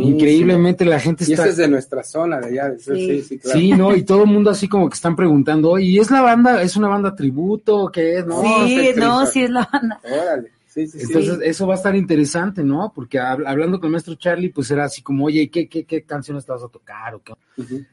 [0.00, 1.42] increíblemente la gente Y está.
[1.44, 2.70] esa es de nuestra zona, de allá.
[2.70, 3.22] de- Sí, Sí.
[3.22, 3.60] sí, claro.
[3.60, 6.22] Sí, no, y todo el mundo así como que están preguntando, oye, ¿y es la
[6.22, 8.26] banda, es una banda tributo, qué es?
[8.26, 10.00] No, sí, no, sí es la banda.
[10.04, 10.50] Órale.
[10.66, 11.06] Sí, sí, sí.
[11.06, 12.92] Entonces, eso va a estar interesante, ¿no?
[12.94, 16.02] Porque hab- hablando con el maestro Charlie, pues era así como, oye, ¿qué, qué, qué
[16.02, 17.14] canciones te vas a tocar?
[17.14, 17.32] ¿O qué?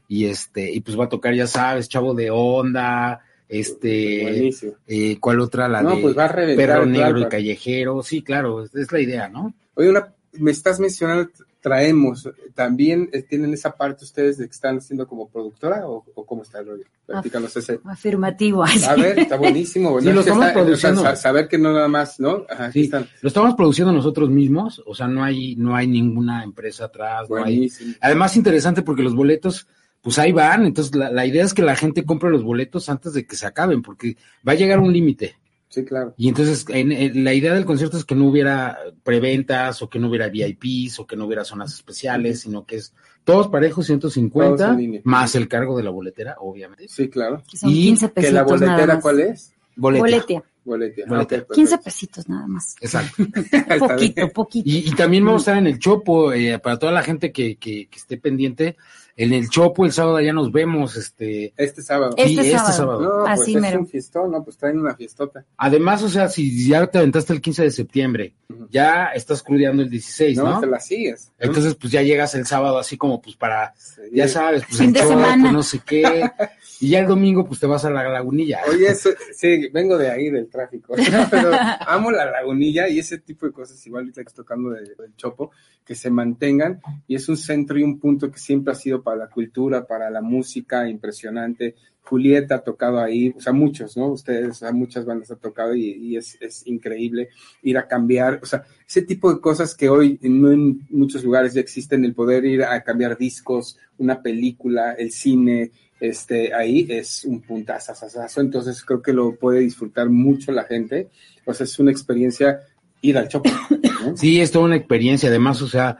[0.06, 4.72] Y este y pues va a tocar ya sabes chavo de onda este Buenísimo.
[4.86, 8.22] eh, cuál otra la No, de pues va a reventar perro negro y callejero sí
[8.22, 13.54] claro es, es la idea no Oye, una, me estás mencionando, traemos, ¿también eh, tienen
[13.54, 16.84] esa parte ustedes de que están haciendo como productora o, o cómo está el rollo?
[17.06, 17.80] Platícanos ese.
[17.84, 18.62] Afirmativo.
[18.62, 18.84] así.
[18.84, 19.98] A ver, está buenísimo.
[20.00, 21.02] Sí, lo estamos está- o sea, produciendo.
[21.02, 22.44] sa- saber que no nada más, ¿no?
[22.50, 23.06] Ajá, Sí, están.
[23.22, 27.42] lo estamos produciendo nosotros mismos o sea no hay no hay ninguna empresa atrás no
[27.44, 29.66] hay además interesante porque los boletos
[30.02, 33.12] pues ahí van entonces la, la idea es que la gente compre los boletos antes
[33.14, 35.36] de que se acaben porque va a llegar un límite
[35.74, 36.14] Sí, claro.
[36.16, 39.98] Y entonces en- en- la idea del concierto es que no hubiera preventas o que
[39.98, 44.12] no hubiera VIPs o que no hubiera zonas especiales, sino que es todos parejos Todos
[44.12, 45.00] 150 en línea.
[45.02, 46.86] más el cargo de la boletera, obviamente.
[46.88, 47.42] Sí, claro.
[47.50, 49.02] Que son Y 15 ¿Que pesitos la nada boletera más.
[49.02, 49.52] cuál es?
[49.76, 50.00] Boletia.
[50.02, 50.42] Boletia.
[50.64, 51.04] Boletia.
[51.08, 51.38] Boletia.
[51.38, 51.84] Ah, ok, 15 perfecto.
[51.84, 52.76] pesitos nada más.
[52.80, 53.16] Exacto.
[53.88, 54.68] Poquito, poquito.
[54.70, 57.56] Y, y también vamos a estar en el Chopo, eh, para toda la gente que,
[57.56, 58.76] que, que esté pendiente.
[59.16, 61.52] En el Chopo el sábado ya nos vemos, este.
[61.56, 62.14] Este sábado.
[62.16, 62.72] Este sí, este sábado.
[62.76, 63.00] sábado.
[63.00, 63.78] No, pues Así es mero.
[63.80, 64.42] un fiestón, ¿no?
[64.42, 65.44] Pues traen una fiestota.
[65.56, 68.34] Además, o sea, si ya te aventaste el 15 de septiembre,
[68.70, 70.60] ya estás crudeando el 16, No, ¿no?
[70.60, 71.30] te la sigues.
[71.38, 74.02] Entonces, pues ya llegas el sábado así como pues para, Sí.
[74.12, 75.52] ya sabes, pues Fin el de Chopo, semana.
[75.52, 76.02] no sé qué.
[76.84, 78.60] Y ya el domingo pues te vas a la lagunilla.
[78.70, 80.94] Oye, eso, sí, vengo de ahí, del tráfico.
[81.30, 81.50] Pero
[81.86, 85.16] amo la lagunilla y ese tipo de cosas, igual ahorita que estoy tocando de- del
[85.16, 85.50] Chopo,
[85.82, 86.80] que se mantengan.
[87.06, 90.10] Y es un centro y un punto que siempre ha sido para la cultura, para
[90.10, 91.74] la música, impresionante.
[92.04, 94.08] Julieta ha tocado ahí, o sea, muchos, ¿no?
[94.08, 97.30] Ustedes, sea, muchas bandas ha tocado y, y es, es increíble
[97.62, 101.54] ir a cambiar, o sea, ese tipo de cosas que hoy no en muchos lugares
[101.54, 107.24] ya existen, el poder ir a cambiar discos, una película, el cine, este, ahí es
[107.24, 111.08] un puntazazazazo, entonces creo que lo puede disfrutar mucho la gente,
[111.46, 112.60] o sea, es una experiencia
[113.00, 114.16] ir al Chopo, ¿no?
[114.16, 115.28] Sí, es toda una experiencia.
[115.28, 115.98] Además, o sea,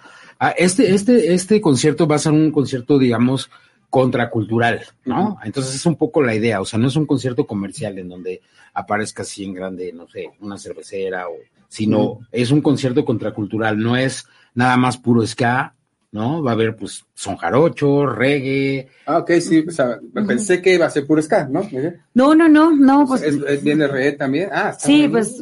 [0.56, 3.50] este, este, este concierto va a ser un concierto, digamos,
[3.94, 5.38] contracultural, ¿no?
[5.44, 8.42] Entonces es un poco la idea, o sea, no es un concierto comercial en donde
[8.72, 11.34] aparezca así en grande, no sé, una cervecera o,
[11.68, 15.76] sino es un concierto contracultural, no es nada más puro ska,
[16.14, 16.42] ¿no?
[16.44, 20.86] Va a haber pues son jarocho, reggae, Ah, ok, sí, o sea, pensé que iba
[20.86, 21.68] a ser puro ska, ¿no?
[22.14, 24.48] No, no, no, no, pues ¿Es, es- ¿Viene RE también?
[24.52, 25.38] Ah, está sí, pues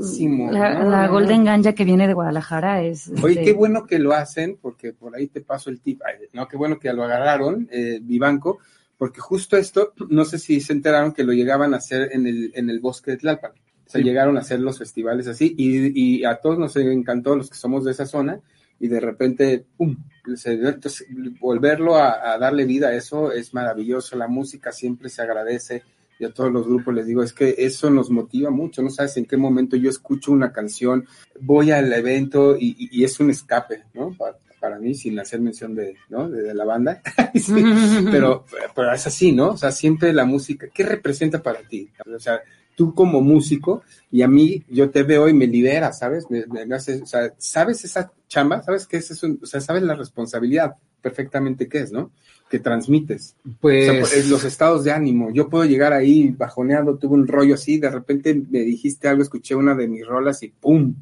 [0.51, 1.45] la, No, la no, Golden no.
[1.45, 3.13] Ganja que viene de Guadalajara es.
[3.23, 6.01] Oye, este, qué bueno que lo hacen, porque por ahí te paso el tip.
[6.07, 8.59] Ay, no, qué bueno que lo agarraron, eh, Vivanco,
[8.97, 12.51] porque justo esto, no sé si se enteraron que lo llegaban a hacer en el,
[12.55, 13.53] en el bosque de Tlalpan.
[13.87, 17.51] O sea, llegaron a hacer los festivales así, y, y a todos nos encantó, los
[17.51, 18.41] que somos de esa zona,
[18.83, 19.97] y de repente, ¡pum!
[20.27, 21.07] Entonces,
[21.39, 24.17] volverlo a, darle vida a eso es maravilloso.
[24.17, 25.85] La música siempre se agradece.
[26.19, 28.83] Y a todos los grupos les digo, es que eso nos motiva mucho.
[28.83, 31.07] No sabes en qué momento yo escucho una canción,
[31.41, 34.17] voy al evento y, y- es un escape, ¿no?
[34.19, 36.29] Para, para mí, sin hacer mención de, ¿no?
[36.29, 37.01] de, la banda.
[38.11, 39.51] Pero, pero es así, ¿no?
[39.51, 41.89] O sea, siempre la música, ¿qué representa para ti?
[42.05, 42.43] O sea,
[42.77, 46.31] tú como músico y a mí, yo te veo y me libera, ¿sabes?
[46.31, 48.63] Me, me- o sea, ¿sabes esa chamba?
[48.63, 49.27] ¿Sabes qué es eso?
[49.43, 52.13] O sea, ¿sabes la responsabilidad perfectamente qué es, ¿no?
[52.53, 53.35] Que transmites.
[53.47, 55.31] O pues sea, pues, los estados de ánimo.
[55.33, 59.55] Yo puedo llegar ahí bajoneado, tuve un rollo así, de repente me dijiste algo, escuché
[59.55, 60.95] una de mis rolas y ¡pum!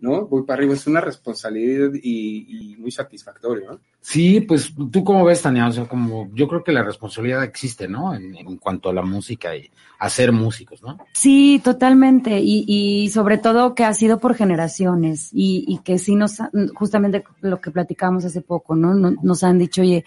[0.00, 0.26] ¿No?
[0.26, 0.72] Voy para arriba.
[0.72, 3.80] Es una responsabilidad y, y muy satisfactorio, ¿no?
[4.00, 7.88] Sí, pues tú cómo ves, Tania, o sea, como yo creo que la responsabilidad existe,
[7.88, 8.14] ¿no?
[8.14, 10.96] En, en cuanto a la música y a ser músicos, ¿no?
[11.12, 12.38] Sí, totalmente.
[12.40, 16.36] Y, y sobre todo que ha sido por generaciones y, y que sí nos,
[16.76, 18.94] justamente lo que platicamos hace poco, ¿no?
[18.94, 20.04] No- Nos han dicho, oye,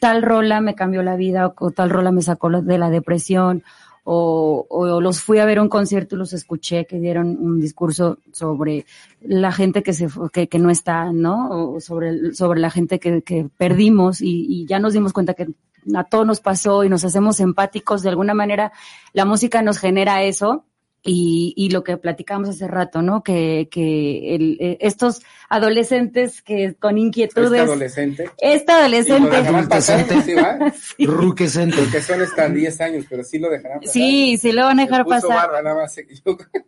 [0.00, 3.62] tal rola me cambió la vida o, tal rola me sacó de la depresión
[4.04, 8.18] o, o los fui a ver un concierto y los escuché que dieron un discurso
[8.32, 8.86] sobre
[9.20, 11.74] la gente que se que, que no está, ¿no?
[11.74, 15.48] O sobre, sobre la gente que, que perdimos y, y ya nos dimos cuenta que
[15.94, 18.72] a todos nos pasó y nos hacemos empáticos de alguna manera.
[19.12, 20.64] La música nos genera eso.
[21.02, 23.22] Y, y lo que platicamos hace rato, ¿no?
[23.22, 28.30] Que, que el, eh, estos adolescentes que con Este inquietudes, adolescente.
[28.38, 30.58] esta Y lo adolescente, dejarán pasar, ¿sí, va?
[30.98, 31.76] Ruquecente.
[31.78, 33.92] Porque son hasta 10 años, pero sí lo dejarán pasar.
[33.92, 35.30] sí, sí lo van a dejar pasar.
[35.30, 35.96] barba, nada más.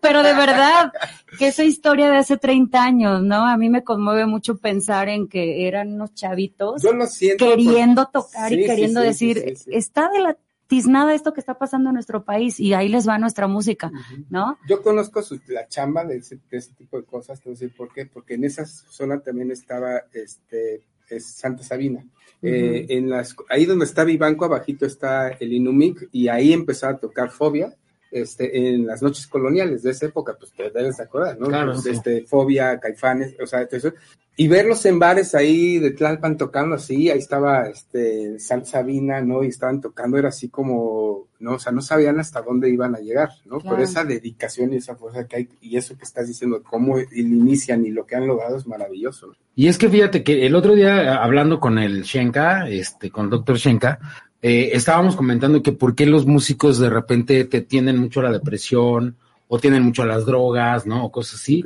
[0.00, 0.92] Pero de verdad,
[1.38, 3.46] que esa historia de hace 30 años, ¿no?
[3.46, 7.44] A mí me conmueve mucho pensar en que eran unos chavitos Yo lo siento.
[7.46, 9.70] queriendo tocar Sí, y sí, queriendo sí, decir, sí, sí, sí.
[9.74, 10.36] está de la
[10.70, 13.90] tiznada esto que está pasando en nuestro país y ahí les va nuestra música,
[14.30, 14.56] ¿no?
[14.68, 17.58] Yo conozco su- la chamba de ese, de ese tipo de cosas, te voy a
[17.58, 22.06] decir por qué, porque en esa zona también estaba este es Santa Sabina.
[22.40, 26.96] Eh, en las, ahí donde está Vivanco, abajito está el Inumic, y ahí empezó a
[26.98, 27.74] tocar Fobia,
[28.10, 31.48] este, en las noches coloniales de esa época, pues te debes de acordar, ¿no?
[31.48, 31.90] Claro, Pues, sí.
[31.90, 33.92] Este, Fobia, Caifanes, o sea, todo eso.
[34.36, 39.44] Y verlos en bares ahí de Tlalpan tocando así, ahí estaba este Santa Sabina, ¿no?
[39.44, 41.54] Y estaban tocando, era así como, ¿no?
[41.54, 43.58] O sea, no sabían hasta dónde iban a llegar, ¿no?
[43.58, 47.84] Por esa dedicación y esa fuerza que hay, y eso que estás diciendo, cómo inician
[47.84, 49.26] y lo que han logrado es maravilloso.
[49.26, 49.34] ¿no?
[49.54, 53.58] Y es que fíjate que el otro día, hablando con el Shenka, este, con Dr.
[53.58, 53.98] Shenka,
[54.42, 58.32] eh, estábamos comentando que por qué los músicos de repente te tienden mucho a la
[58.32, 59.16] depresión
[59.48, 61.04] o tienen mucho a las drogas, ¿no?
[61.04, 61.62] O cosas así.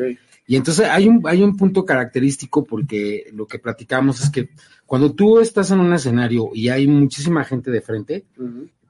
[0.46, 4.48] Y entonces hay un, hay un punto característico porque lo que platicamos es que
[4.86, 8.24] cuando tú estás en un escenario y hay muchísima gente de frente,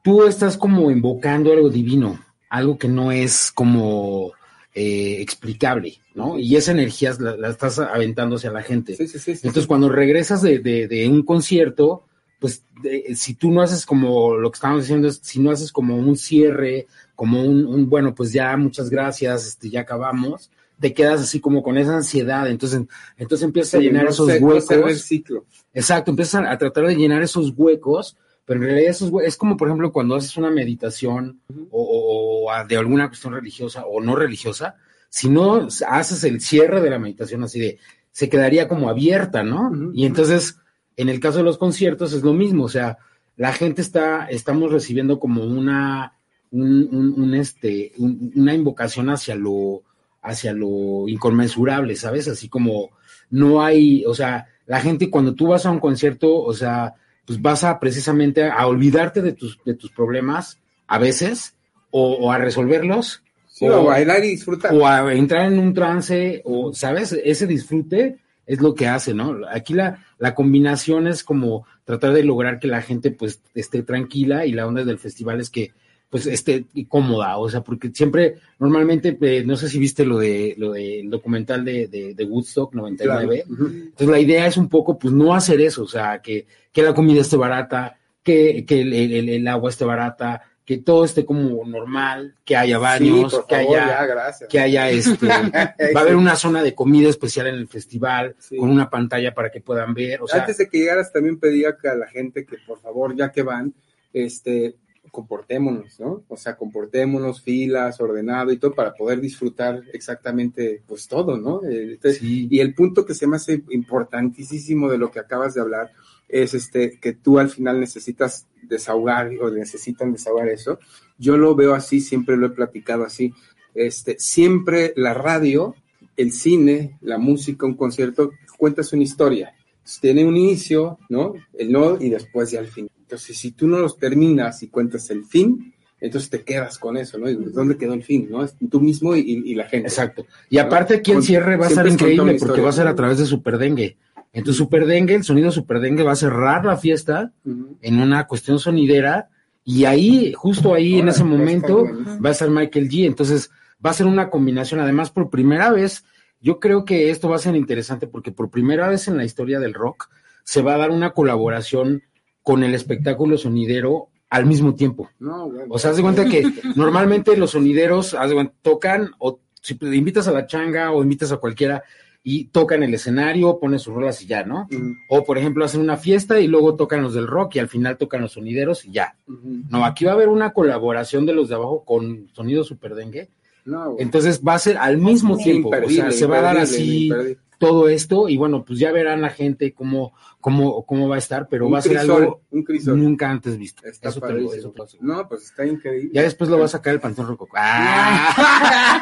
[0.03, 2.19] tú estás como invocando algo divino,
[2.51, 4.33] algo que no es como
[4.75, 6.37] eh, explicable, ¿no?
[6.39, 8.97] Y esa energía la, la estás aventando hacia la gente.
[8.97, 9.31] Sí, sí, sí.
[9.35, 12.05] Entonces, cuando regresas de, de- de un concierto,
[12.45, 15.73] pues de- si tú no haces como lo que estábamos diciendo, es si no haces
[15.73, 20.93] como un cierre como un, un, bueno, pues ya muchas gracias, este, ya acabamos, te
[20.93, 22.83] quedas así como con esa ansiedad, entonces,
[23.17, 24.67] entonces empiezas a llenar no esos se- huecos.
[24.67, 25.47] cerrar el ciclo.
[25.73, 29.57] Exacto, empiezas a, a tratar de llenar esos huecos, pero en realidad esos es como,
[29.57, 34.03] por ejemplo, cuando haces una meditación o, o- o a- de alguna cuestión religiosa o
[34.03, 34.75] no religiosa,
[35.09, 37.79] si no haces el cierre de la meditación así de,
[38.13, 39.73] se quedaría como abierta, ¿no?
[39.95, 40.59] Y entonces,
[40.97, 42.99] en el caso de los conciertos es lo mismo, o sea,
[43.37, 46.15] la gente está, estamos recibiendo como una,
[46.51, 49.83] un, un- un, este, un- una invocación hacia lo,
[50.23, 52.29] hacia lo inconmensurable, ¿sabes?
[52.29, 52.91] Así como
[53.31, 56.95] no hay, o sea, la gente cuando tú vas a un concierto, o sea,
[57.27, 61.55] pues vas a precisamente a olvidarte de tus, de tus problemas a veces
[61.91, 64.75] o, o a resolverlos Sí, o, o bailar y disfrutar.
[64.75, 67.13] o a entrar en un trance o, ¿sabes?
[67.25, 69.39] Ese disfrute es lo que hace, ¿no?
[69.51, 74.47] Aquí la, la combinación es como tratar de lograr que la gente pues esté tranquila
[74.47, 75.73] y la onda del festival es que
[76.11, 80.55] pues esté cómoda, o sea, porque siempre, normalmente, eh, no sé si viste lo de
[80.59, 83.53] lo del documental de, de, de Woodstock 99, Claro.
[83.53, 83.67] Ujú.
[83.77, 86.95] entonces la idea es un poco, pues, no hacer eso, o sea, que, que la
[86.95, 91.65] comida esté barata, que, que el, el- el agua esté barata, que todo esté como
[91.67, 96.17] normal, que haya baños, Sí, que favor, haya, ya, que haya este, va a haber
[96.17, 98.57] una zona de comida especial en el festival, Sí.
[98.57, 101.77] con una pantalla para que puedan ver, o sea, Antes de que llegaras también pedía
[101.77, 103.75] que a la gente que por favor, ya que van,
[104.13, 104.77] este,
[105.15, 106.25] comportémonos, ¿no?
[106.29, 111.65] O sea, comportémonos, filas, ordenado y todo para poder disfrutar exactamente pues todo, ¿no?
[111.65, 115.55] Eh, entonces, sí, Y el punto que se me hace importantísimo de lo que acabas
[115.55, 115.93] de hablar
[116.29, 120.81] es este que tú al final necesitas desahogar o necesitan desahogar eso.
[121.17, 123.33] Yo lo veo así, siempre lo he platicado así.
[123.73, 125.77] Este, siempre la radio,
[126.17, 129.55] el cine, la música, un concierto, cuentas una historia.
[130.01, 131.35] Tiene un inicio, ¿no?
[131.53, 132.89] El no y después ya el fin.
[133.05, 137.19] Entonces, si tú no los terminas y cuentas el fin, entonces te quedas con eso,
[137.19, 137.31] ¿no?
[137.31, 138.43] Y ¿Dónde quedó el fin, no?
[138.43, 139.89] Es tú mismo y, y la gente.
[139.89, 140.27] exacto.
[140.51, 142.63] Y aparte aquí el Con- cierre va a contar increíble porque historia.
[142.65, 143.97] va a ser a través de Super Dengue.
[144.33, 147.33] Entonces Super Dengue, el sonido Super Dengue va a cerrar la fiesta
[147.81, 149.29] en una cuestión sonidera
[149.65, 151.87] y ahí, justo ahí en ese momento
[152.25, 153.07] va a estar Michael G.
[153.07, 153.51] Entonces
[153.85, 156.05] va a ser una combinación, además por primera vez,
[156.41, 159.61] yo creo que esto va a ser interesante porque por primera vez en la historia
[159.61, 160.11] del rock
[160.43, 162.03] se va a dar una colaboración
[162.45, 165.11] con el espectáculo sonidero al mismo tiempo.
[165.19, 165.67] No, bueno.
[165.71, 166.45] O sea, haz de cuenta que
[166.77, 171.33] normalmente los sonideros haz de cuenta, tocan, o si invitas a la changa o invitas
[171.33, 171.83] a cualquiera
[172.23, 174.67] y tocan el escenario, ponen sus rolas y ya, ¿no?
[175.09, 177.97] O por ejemplo hacen una fiesta y luego tocan los del rock y al final
[177.97, 179.17] tocan los sonideros y ya.
[179.27, 183.31] No, aquí va a haber una colaboración de los de abajo con sonido super dengue.
[183.65, 183.97] No.
[183.99, 185.71] Entonces va a ser al mismo Sí, tiempo.
[185.71, 187.39] O sea, se va a dar así imperdible.
[187.59, 191.49] Todo esto y bueno, pues ya verán la gente cómo, cómo, cómo va a estar,
[191.49, 193.87] pero Un va a ser algo nunca antes visto.
[193.87, 194.99] Está Eso te eso te.
[195.01, 196.11] No, pues está increíble.
[196.13, 197.57] Ya después lo va a sacar el Panteón Rococó.
[197.59, 199.01] ¡Ah!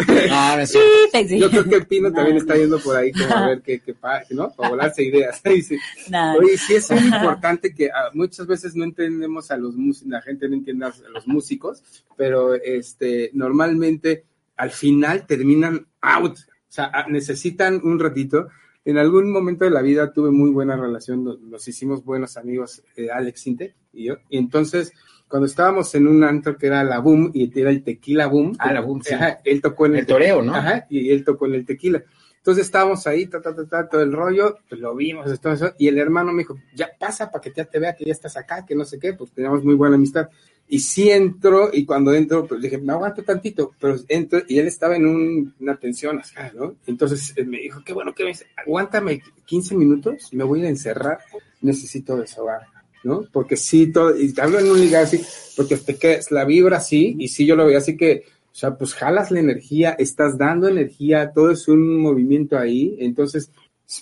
[0.60, 0.78] Es Sí,
[1.28, 1.38] sí.
[1.38, 2.42] Yo creo que el Pino No, también no.
[2.42, 3.94] está yendo por ahí como a ver qué, qué
[4.30, 4.50] ¿no?
[4.52, 5.40] Para volarse ideas.
[6.08, 6.34] No.
[6.34, 10.22] Oye, sí es muy importante que ah, muchas veces no entendemos a los músicos, la
[10.22, 11.82] gente no entiende a los músicos,
[12.16, 14.24] pero este normalmente
[14.56, 16.38] al final terminan out,
[16.70, 18.48] o sea, ah, necesitan un ratito.
[18.84, 22.82] En algún momento de la vida tuve muy buena relación, nos, nos hicimos buenos amigos,
[22.96, 24.92] eh, Alex Sinte y yo, y entonces
[25.28, 28.72] cuando estábamos en un antro que era la Boom y era el Tequila Boom, Ah,
[28.72, 29.12] la Boom, sí.
[29.14, 30.54] ajá, él tocó en El toreo, ¿no?
[30.54, 32.02] Ajá, y él tocó en el tequila.
[32.38, 35.74] Entonces estábamos ahí, ta, ta, ta, ta, todo el rollo, pues lo vimos, todo eso,
[35.76, 38.36] y el hermano me dijo, ya pasa para que ya te vea que ya estás
[38.36, 40.28] acá, que no sé qué, pues teníamos muy buena amistad.
[40.72, 44.68] Y sí entro, y cuando entro, pues dije, me aguanto tantito, pero entro, y él
[44.68, 46.20] estaba en un- una tensión
[46.54, 46.76] ¿no?
[46.86, 50.68] Entonces él me dijo, qué bueno que me dice, aguántame 15 minutos, me voy a
[50.68, 51.18] encerrar,
[51.60, 52.62] necesito desahogar.
[53.02, 53.24] ¿no?
[53.32, 55.20] Porque sí, todo, y hablo en un liga así,
[55.56, 58.76] porque te quedas, la vibra así, y sí yo lo veo así que, o sea,
[58.76, 63.50] pues jalas la energía, estás dando energía, todo es un movimiento ahí, entonces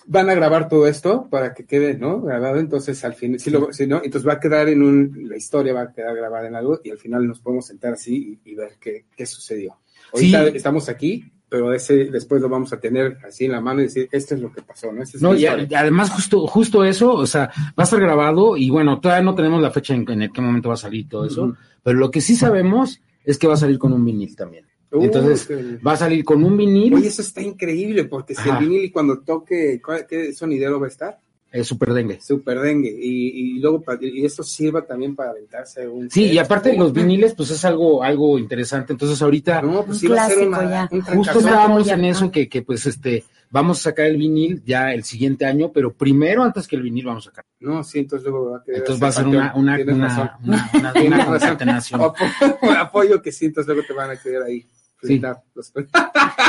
[0.07, 2.20] van a grabar todo esto para que quede, ¿no?
[2.20, 3.96] Grabado, entonces al final, lo, sí, ¿no?
[4.05, 6.90] Entonces va a quedar en un, la historia va a quedar grabada en algo y
[6.90, 9.77] al final nos podemos sentar así y, y ver qué, qué sucedió.
[10.12, 10.57] Ahorita Sí.
[10.57, 14.09] estamos aquí, pero ese después lo vamos a tener así en la mano y decir,
[14.12, 15.03] esto es lo que pasó, ¿no?
[15.03, 15.66] Es No, y, a- historia.
[15.70, 19.35] y además justo, justo eso, o sea, va a estar grabado y bueno, todavía no
[19.35, 22.20] tenemos la fecha en, en qué momento va a salir todo eso, pero lo que
[22.20, 24.66] sí sabemos es que va a salir con un vinil también.
[24.91, 28.41] Uh, Entonces, qué- va a salir con un vinil Oye, eso está increíble, porque si
[28.49, 28.59] Ajá.
[28.59, 31.18] el vinil y cuando toque, ¿cuál- ¿qué sonidero va a estar?
[31.51, 32.20] eh, super dengue.
[32.20, 32.91] Super dengue.
[32.91, 36.11] Y, y luego, y eso sirva también para aventarse un...
[36.11, 38.93] Sí, y aparte los viniles, pues es algo, algo interesante.
[38.93, 40.89] Entonces ahorita No, pues Un sí va a ser clásico una, ya.
[40.91, 41.39] un justo.
[41.39, 42.30] Una estábamos en eso ¿no?
[42.30, 46.43] que, que pues este, vamos a sacar el vinil ya el siguiente año, pero primero
[46.43, 47.47] antes que el vinil vamos a sacar.
[47.61, 50.62] No, sí, entonces luego va a querer Entonces va a ser una, una, una, una,
[50.74, 51.99] una- una concatenación.
[52.03, 52.14] Apo-
[52.78, 54.66] apoyo que sí, entonces luego te van a querer ahí.
[55.55, 55.72] Los-.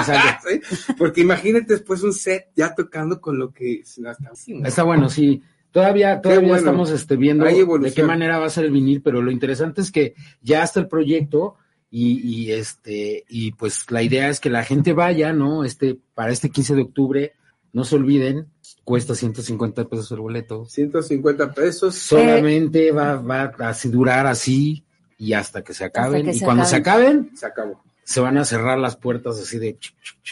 [0.06, 4.32] Sí, Porque imagínate después un set ya tocando con lo que no, está,
[4.66, 5.42] Está bueno, sí.
[5.72, 6.58] Todavía, todavía bueno.
[6.58, 9.92] estamos este, viendo de qué manera va a ser el vinil, pero lo interesante es
[9.92, 11.56] que ya está el proyecto
[11.92, 15.64] y, y este y pues la idea es que la gente vaya, ¿no?
[15.64, 17.34] Este para este 15 de octubre,
[17.72, 18.48] no se olviden,
[18.84, 20.66] cuesta 150 pesos el boleto.
[20.66, 21.96] 150 pesos.
[21.96, 24.84] Solamente va, va a así durar así
[25.20, 26.26] y hasta que se acaben.
[26.26, 27.84] que y se cuando se acaben, Se acabó.
[28.10, 29.78] Se van a cerrar las puertas así de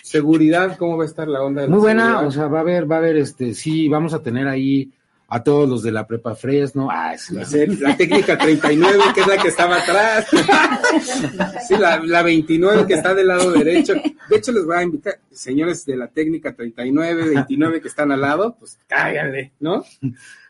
[0.03, 1.61] Seguridad, ¿cómo va a estar la onda?
[1.61, 2.27] de la Muy buena, seguridad?
[2.27, 4.91] o sea, va a haber, va a haber, este, sí, vamos a tener ahí
[5.29, 6.87] a todos los de la prepa Fresno.
[6.89, 10.25] Ah, es la- Sí, La técnica 39, que es la que estaba atrás.
[11.67, 13.93] Sí, la, la 29 que está del lado derecho.
[14.29, 18.21] De hecho, les voy a invitar, señores de la técnica 39, 29 que están al
[18.21, 19.83] lado, pues cáiganle, ¿no?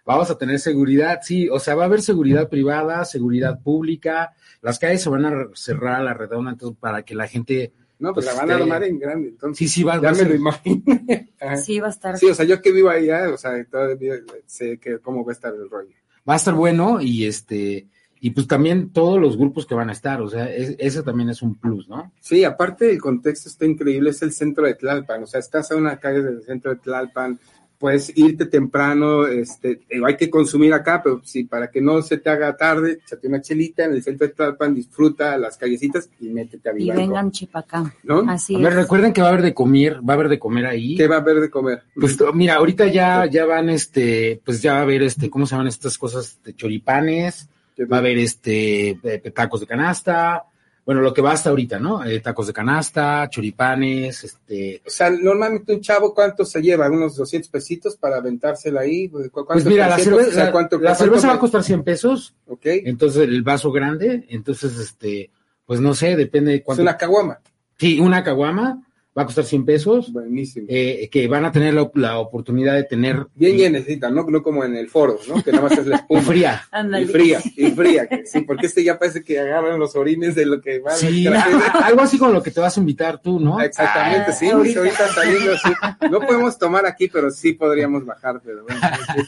[0.07, 4.33] Vamos a tener seguridad, sí, o sea, va a haber seguridad privada, seguridad pública,
[4.63, 7.73] las calles se van a cerrar a la redonda, entonces, para que la gente...
[7.99, 9.57] No, pues, Pues, la van a este, armar en grande, entonces.
[9.57, 10.81] Sí, sí, va, Ya va a me ser- lo imagino.
[11.63, 12.17] Sí, va a estar.
[12.17, 15.35] Sí, o sea, yo que vivo allá, o sea, todavía sé que cómo va a
[15.35, 15.93] estar el rollo.
[16.27, 17.87] Va a estar bueno y este,
[18.19, 21.29] y pues también todos los grupos que van a estar, o sea, es- ese también
[21.29, 22.11] es un plus, ¿no?
[22.19, 25.75] Sí, aparte el contexto está increíble, es el centro de Tlalpan, o sea, estás a
[25.75, 27.39] una calle del centro de Tlalpan,
[27.77, 32.29] puedes irte temprano, este, hay que consumir acá, pero sí, para que no se te
[32.29, 36.69] haga tarde, échate una chelita en el centro de Tlalpan, disfruta las callecitas y métete
[36.69, 37.93] a Y Vivanco, vengan chipacá.
[38.03, 38.25] ¿no?
[38.29, 38.75] Así A ver, es.
[38.79, 40.95] recuerden que va a haber de comer, va a haber de comer ahí.
[40.95, 41.83] ¿Qué va a haber de comer?
[41.95, 45.51] Pues mira, ahorita ya, ya van, este, pues ya va a haber, este, ¿cómo se
[45.51, 46.39] llaman estas cosas?
[46.43, 48.99] De choripanes, ¿Qué va a haber, este,
[49.33, 50.45] tacos de canasta,
[50.87, 52.03] bueno, lo que va hasta ahorita, ¿no?
[52.05, 56.89] Eh, tacos de canasta, choripanes, este, O sea, normalmente un chavo, ¿cuánto se lleva?
[56.89, 59.09] ¿Unos 200 pesitos para aventársela ahí?
[59.09, 60.21] ¿Cu- ¿Cuánto pues mira, la 300?
[60.21, 63.43] cerveza, O sea, ¿cuánto- la cuánto cerveza va a costar 100 pesos, Ok, entonces el
[63.43, 65.29] vaso grande, entonces, este,
[65.65, 66.81] pues no sé, depende de es cuánto.
[66.81, 67.39] una caguama.
[67.77, 68.81] Sí, una caguama
[69.17, 70.67] va a costar 100 pesos, Buenísimo.
[70.69, 74.23] eh, que van a tener la, la oportunidad de tener Bien llenecita, ¿no?
[74.29, 75.41] No como en el foro, ¿no?
[75.43, 76.21] Que nada más es la espuma.
[76.21, 76.61] fría.
[77.01, 78.07] Y fría, y fría.
[78.07, 81.25] que Sí, porque este ya parece que agarran los orines de lo que va Sí,
[81.27, 81.41] a
[81.85, 83.59] algo así con lo que te vas a invitar tú, ¿no?
[83.59, 84.79] Exactamente, Ah, sí, ahorita.
[84.79, 85.07] ahorita.
[85.07, 85.69] saliendo así.
[86.11, 88.79] No podemos tomar aquí, pero sí podríamos bajar, pero bueno.
[89.15, 89.21] Sí,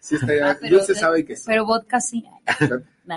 [0.00, 0.50] sí está ya.
[0.52, 1.42] Ah, pero- Dulce sabe que sí.
[1.46, 2.24] Pero vodka sí.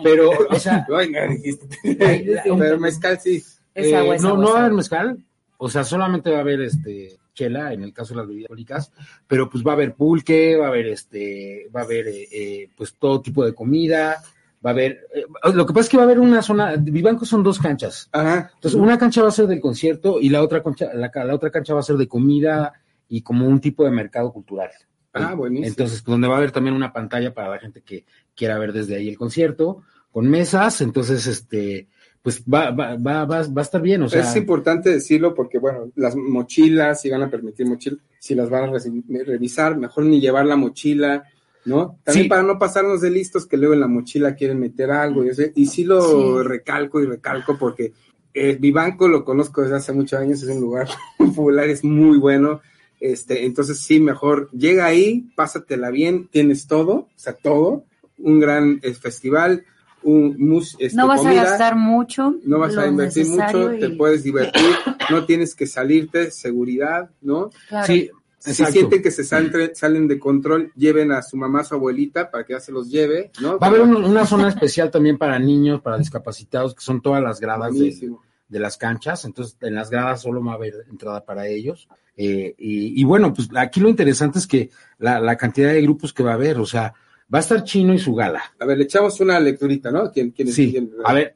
[0.04, 1.66] Pero, o sea, Ay, no dijiste.
[1.98, 3.42] Pero mezcal sí.
[3.74, 5.18] Es eh, no, agua, no va a haber mezcal,
[5.58, 8.92] o sea, solamente va a haber este chela en el caso de las bebidas alcohólicas,
[9.28, 12.70] pero pues va a haber pulque, va a haber este, va a haber eh, eh,
[12.76, 14.24] pues todo tipo de comida,
[14.66, 17.26] va a haber, eh, lo que pasa es que va a haber una zona, Vivanco
[17.26, 18.52] son dos canchas, Ajá.
[18.56, 21.52] entonces una cancha va a ser del concierto y la otra cancha, la, la otra
[21.52, 22.74] cancha va a ser de comida
[23.08, 24.72] y como un tipo de mercado cultural.
[25.14, 25.68] Ah, buenísimo.
[25.68, 28.06] Entonces, donde va a haber también una pantalla para la gente que
[28.36, 31.88] quiera ver desde ahí el concierto, con mesas, entonces, este,
[32.28, 35.60] pues va, va, va, va, va a estar bien, o sea, es importante decirlo porque,
[35.60, 38.78] bueno, las mochilas, si van a permitir mochilas, si las van a
[39.26, 41.24] revisar, mejor ni llevar la mochila,
[41.64, 41.98] ¿no?
[42.04, 42.30] También Sí.
[42.30, 45.66] para no pasarnos de listos que luego en la mochila quieren meter algo y, y
[45.68, 46.02] sí lo
[46.42, 46.46] Sí.
[46.50, 47.94] recalco y recalco porque
[48.34, 52.60] eh, Vivanco lo conozco desde hace muchos años, es un lugar popular, es muy bueno.
[53.00, 57.86] Este, entonces sí, mejor llega ahí, pásatela bien, tienes todo, o sea, todo,
[58.18, 59.64] un gran eh, no
[60.04, 62.36] un mus, este, no vas comida, a gastar mucho.
[62.46, 64.64] no vas a invertir mucho, te puedes divertir,
[65.10, 67.50] no tienes que salirte, seguridad, ¿no?
[67.68, 67.88] claro.
[67.88, 71.76] sí, Si sienten que se salen, salen de control, lleven a su mamá, a su
[71.76, 73.58] abuelita, para que ya se los lleve, ¿no?
[73.60, 77.22] Va a haber un- una zona especial también para niños, para discapacitados, que son todas
[77.22, 81.48] las gradas de, las canchas, entonces en las gradas solo va a haber entrada para
[81.48, 81.90] ellos.
[82.16, 84.70] Eh, y, y bueno, pues aquí lo interesante es que
[85.00, 86.94] la, la cantidad de grupos que va a haber, o sea,
[87.34, 88.42] va a estar Chino y su gala.
[88.60, 90.12] A ver, le echamos una lecturita, ¿no?
[90.12, 91.36] ¿Quién, quién, Sí, quién- a ver,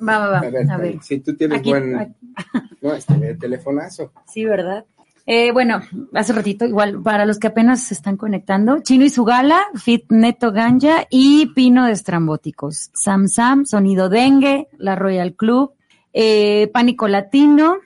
[0.00, 0.38] Va, va, va.
[0.38, 0.98] A ver, A ver.
[1.02, 1.96] si tú tienes Aquí, buen...
[1.98, 2.12] aquí.
[2.82, 4.12] No, este, el telefonazo.
[4.32, 4.84] Sí, ¿verdad?
[5.26, 5.82] Eh, bueno,
[6.14, 10.04] hace ratito, igual, para los que apenas se están conectando, Chino y su gala, Fit
[10.10, 12.90] Neto Ganja y Pino de Estrambóticos.
[12.94, 15.72] Sam Sam, Sonido Dengue, La Royal Club,
[16.12, 17.76] eh, Pánico Latino,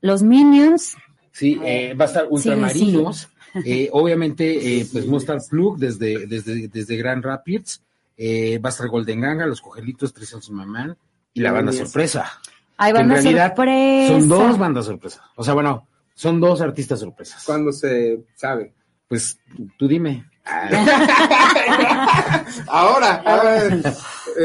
[0.00, 0.96] Los Minions,
[1.32, 3.28] sí, eh, va a estar Ultramarinos,
[3.64, 4.44] eh, obviamente,
[4.80, 7.82] eh, pues Mostar Plug desde, desde, desde Grand Rapids,
[8.16, 10.96] eh, va a estar Golden Ganga, Los Cogelitos, Tristan Mamán
[11.32, 12.40] y la banda sorpresa.
[12.76, 14.08] hay Que en bandas realidad sorpresa.
[14.08, 15.22] Son dos bandas sorpresas.
[15.36, 17.42] O sea, bueno, son dos artistas sorpresas.
[17.44, 18.72] Cuando se sabe.
[19.08, 19.38] Pues
[19.76, 20.24] tú dime.
[22.68, 23.82] Ahora, ahora, eh,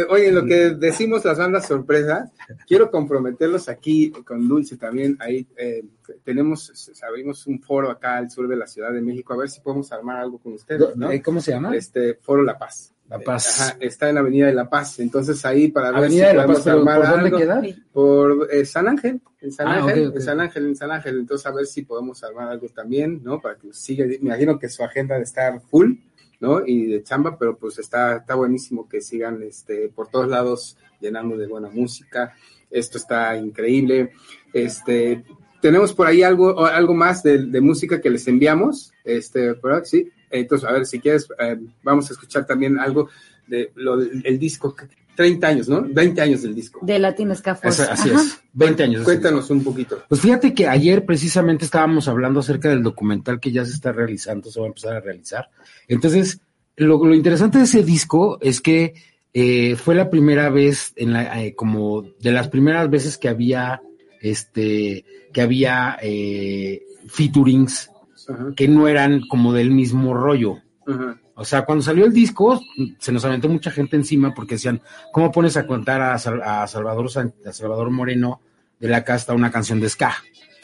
[0.10, 2.32] oye, lo que decimos las bandas sorpresas,
[2.66, 5.18] quiero comprometerlos aquí con Dulce también.
[5.20, 5.84] Ahí eh,
[6.24, 9.60] tenemos, sabemos un foro acá al sur de la Ciudad de México, a ver si
[9.60, 11.12] podemos armar algo con ustedes, ¿no?
[11.12, 11.76] Eh, ¿Cómo se llama?
[11.76, 12.94] Este, Foro La Paz.
[13.10, 13.60] La Paz.
[13.62, 15.00] Ajá, está en la Avenida de La Paz.
[15.00, 17.38] Entonces ahí para ver Avenida si de La Paz, pero ¿por dónde algo.
[17.38, 17.62] queda?
[17.92, 21.20] Por eh, San Ángel, en San Ah, Ángel, en San Ángel, en San Ángel.
[21.20, 23.42] Entonces a ver si podemos armar algo también, ¿no?
[23.42, 24.06] Para que siga.
[24.06, 25.94] Me imagino que su agenda de estar full,
[26.40, 26.66] ¿no?
[26.66, 31.36] Y de chamba, pero pues está, está buenísimo que sigan este, por todos lados llenando
[31.36, 32.36] de buena música.
[32.70, 34.12] Esto está increíble.
[34.54, 35.24] Este,
[35.62, 38.92] tenemos por ahí algo, algo más de, de música que les enviamos.
[39.04, 40.12] Este, pero sí.
[40.30, 43.10] Entonces, a ver, si quieres, eh, vamos a escuchar también algo
[43.48, 44.76] de lo del el disco.
[45.16, 45.82] 30 años, ¿no?
[45.82, 46.80] 20 años del disco.
[46.82, 47.30] De Latin.
[47.32, 47.52] Esa-
[47.92, 48.22] así Ajá.
[48.22, 48.40] es.
[48.54, 49.04] 20 años.
[49.04, 50.02] Cuéntanos un poquito.
[50.08, 54.50] Pues fíjate que ayer precisamente estábamos hablando acerca del documental que ya se está realizando,
[54.50, 55.50] se va a empezar a realizar.
[55.90, 56.40] Entonces,
[56.78, 58.94] lo, lo interesante de ese disco es que
[59.34, 63.82] eh, fue la primera vez, en la, eh, como de las primeras veces que había,
[64.22, 65.04] este,
[65.34, 67.92] que había eh, featurings
[68.30, 70.58] Ajá, que no eran como del mismo rollo.
[70.88, 71.20] ajá.
[71.42, 72.62] O sea, cuando salió el disco,
[73.00, 74.82] se nos aventó mucha gente encima porque decían,
[75.14, 78.42] ¿cómo pones a contar a, Sal- a Salvador, San- a Salvador Moreno
[78.78, 80.14] de la casta una canción de ska?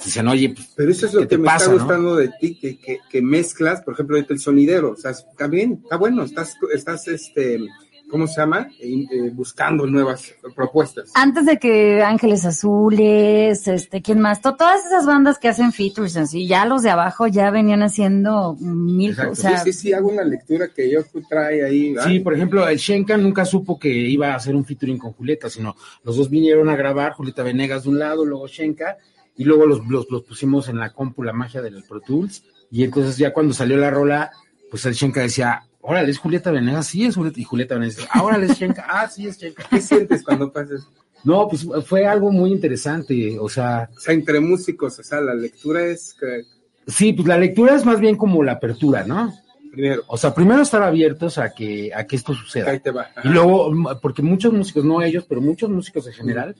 [0.03, 1.77] Decían, oye, pues, Pero eso es lo ¿Qué que te me pasa, está no?
[1.79, 5.47] gustando de ti, que, que, que mezclas, por ejemplo, ahorita el sonidero, o sea, está
[5.47, 7.59] bien, está bueno, estás, estás, este,
[8.09, 8.67] ¿cómo se llama?
[8.79, 11.11] Eh, eh, buscando nuevas propuestas.
[11.15, 14.41] Antes de que Ángeles Azules, este, ¿quién más?
[14.41, 18.55] To- todas esas bandas que hacen features así, ya los de abajo ya venían haciendo
[18.59, 19.31] mil, Exacto.
[19.31, 21.93] o sea, sí, sí, sí, hago una lectura que yo trae ahí.
[21.93, 22.07] ¿verdad?
[22.09, 25.49] Sí, por ejemplo, el Shenka nunca supo que iba a hacer un featuring con Julieta,
[25.49, 28.97] sino los dos vinieron a grabar, Julieta Venegas de un lado, luego Shenka,
[29.37, 32.83] y luego los, los, los pusimos en la compu, la magia del Pro Tools, y
[32.83, 34.31] entonces ya cuando salió la rola,
[34.71, 38.47] pues el Shenka decía, órale, es Julieta Venegas, sí es Julieta, y Julieta Venegas órale,
[38.47, 39.63] es Shenka, ah, sí es Shenka.
[39.69, 40.87] ¿Qué sientes cuando pasas?
[41.23, 45.33] No, pues fue algo muy interesante, o sea, O sea, entre músicos, o sea, la
[45.33, 46.43] lectura es que,
[46.87, 49.33] sí, pues la lectura es más bien como la apertura, ¿no?
[49.75, 52.71] Primero, O sea, primero estar abiertos a que, a que esto suceda.
[52.71, 53.09] ahí te va.
[53.23, 53.71] Y luego,
[54.01, 56.55] porque muchos músicos, no ellos, pero muchos músicos en general,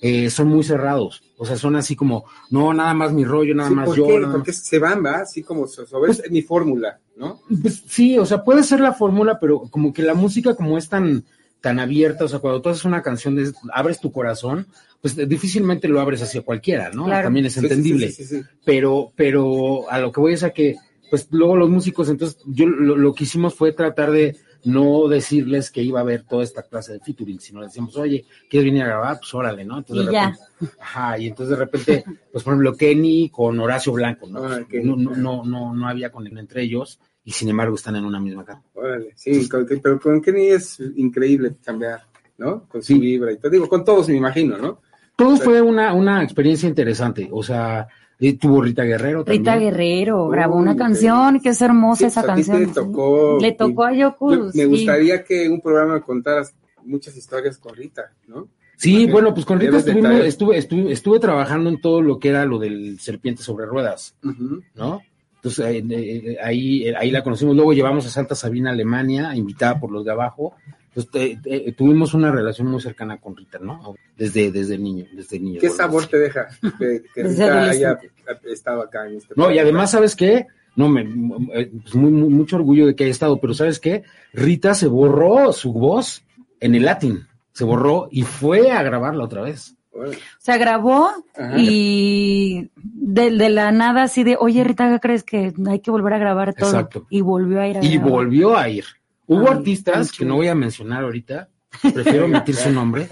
[0.00, 1.22] eh, son muy cerrados.
[1.36, 4.06] O sea, son así como, no, nada más mi rollo, nada Sí, más ¿por yo.
[4.06, 4.18] qué?
[4.20, 5.18] nada Porque se van, ¿va?
[5.22, 7.40] Así como so- sobre es mi fórmula, ¿no?
[7.60, 10.88] Pues, sí, o sea, puede ser la fórmula, pero como que la música como es
[10.88, 11.24] tan,
[11.60, 14.66] tan abierta, o sea, cuando tú haces una canción, de, abres tu corazón,
[15.00, 17.06] pues difícilmente lo abres hacia cualquiera, ¿no?
[17.06, 17.24] Claro.
[17.26, 18.10] También es Sí, sí, sí, entendible.
[18.12, 18.42] sí, sí, sí.
[18.64, 20.76] pero, pero a lo que voy es a que,
[21.12, 24.34] pues luego los músicos, entonces yo lo, lo que hicimos fue tratar de
[24.64, 28.24] no decirles que iba a haber toda esta clase de featuring, sino les decíamos, oye,
[28.48, 29.18] ¿quieres venir a grabar?
[29.18, 29.76] Pues órale, ¿no?
[29.76, 30.30] Entonces Y de ya.
[30.30, 34.42] repente, ajá, y entonces de repente, pues por ejemplo, Kenny con Horacio Blanco, ¿no?
[34.42, 38.06] Ah, no, no, no, no, no había conexión entre ellos, y sin embargo están en
[38.06, 38.62] una misma casa.
[38.72, 42.06] Órale, sí, con- pero con Kenny es increíble cambiar,
[42.38, 42.66] ¿no?
[42.68, 42.98] Con su Sí.
[42.98, 43.50] vibra y todo.
[43.52, 44.80] Digo, con todos me imagino, ¿no?
[45.14, 47.86] Todo fue una, una experiencia interesante, o sea,
[48.28, 49.42] eh, tuvo Rita Guerrero también.
[49.44, 52.72] Rita Guerrero grabó Uy, una canción que es hermosa Sí, esa a ti te canción.
[52.74, 54.32] tocó- Le tocó a Yoko.
[54.34, 54.64] Yo- me sí.
[54.64, 56.54] gustaría que en un programa contaras
[56.84, 58.48] muchas historias con Rita, ¿no?
[58.76, 60.22] Sí, bueno, pues con Rita traer.
[60.24, 64.16] estuve, estuve, estuve trabajando en todo lo que era lo del serpiente sobre ruedas.
[64.74, 65.00] ¿no?
[65.36, 67.54] Entonces eh, eh, ahí, eh, ahí la conocimos.
[67.56, 70.54] Luego llevamos a Santa Sabina, Alemania, invitada por los de abajo.
[70.94, 73.94] Entonces eh, eh, tuvimos una relación muy cercana con Rita, ¿no?
[74.16, 75.58] Desde, desde niño, desde niño.
[75.60, 77.98] ¿Qué sabor te deja que, Rita haya
[78.44, 80.46] estado acá en este No, y además, ¿sabes qué?
[80.76, 81.02] No, me,
[81.54, 84.02] eh, pues muy, muy- mucho orgullo de que haya estado, pero ¿sabes qué?
[84.32, 86.24] Rita se borró su voz
[86.60, 89.74] en el latín, se borró y fue a grabarla otra vez.
[89.94, 90.16] Órale.
[90.16, 91.54] O sea, grabó Ajá.
[91.58, 96.14] y de, de la nada así de, oye Rita, ¿qué crees que hay que volver
[96.14, 96.70] a grabar todo?
[96.70, 97.06] Exacto.
[97.10, 98.10] Y volvió a ir a Y grabar.
[98.10, 98.84] volvió a ir.
[99.32, 101.48] Hubo Ay, artistas qué que no voy a mencionar ahorita,
[101.94, 103.08] prefiero omitir su nombre,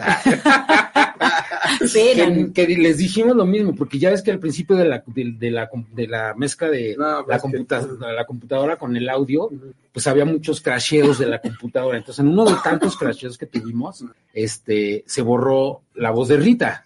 [1.92, 5.32] que, que les dijimos lo mismo, porque ya ves que al principio de la, de,
[5.38, 9.08] de la, de la mezcla de No, la, pues computa- que- la computadora con el
[9.08, 9.48] audio,
[9.92, 11.98] pues había muchos crasheos de la computadora.
[11.98, 16.84] Entonces, en uno de tantos crasheos que tuvimos, este, se borró la voz de Rita.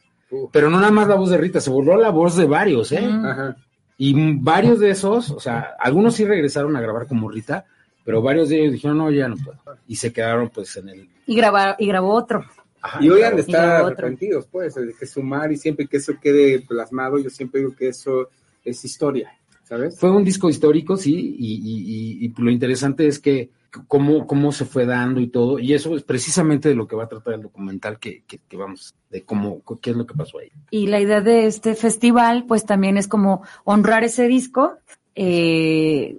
[0.52, 3.04] Pero no nada más la voz de Rita, se borró la voz de varios, ¿eh?
[3.08, 3.56] Ajá.
[3.96, 7.64] Y varios de esos, o sea, algunos sí regresaron a grabar como Rita,
[8.04, 9.58] pero varios de ellos dijeron, no, ya no puedo.
[9.88, 11.08] Y se quedaron pues en el...
[11.26, 12.44] Y, graba- y grabó otro.
[12.82, 16.12] Ajá, Y hoy han de estar arrepentidos, pues, de que sumar y siempre que eso
[16.20, 18.28] quede plasmado, yo siempre digo que eso
[18.62, 19.32] es historia,
[19.62, 19.98] ¿sabes?
[19.98, 23.48] Fue un disco histórico, sí, y, y- y- y lo interesante es que
[23.88, 27.04] cómo, cómo se fue dando y todo, y eso es precisamente de lo que va
[27.04, 30.38] a tratar el documental que, que, que vamos, de cómo, qué es lo que pasó
[30.38, 30.50] ahí.
[30.70, 34.74] Y la idea de este festival, pues también es como honrar ese disco
[35.16, 36.16] eh,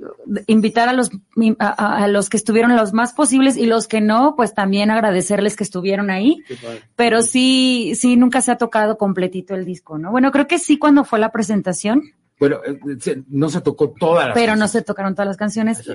[0.47, 1.11] invitar a los
[1.59, 5.55] a, a, los que estuvieron los más posibles y los que no, pues también agradecerles
[5.55, 6.43] que estuvieron ahí.
[6.95, 10.11] Pero sí, sí, nunca se ha tocado completito el disco, ¿no?
[10.11, 12.03] Bueno, creo que sí cuando fue la presentación.
[12.39, 14.59] Pero eh, no se tocó todas las Pero canciones.
[14.59, 15.87] no se tocaron todas las canciones.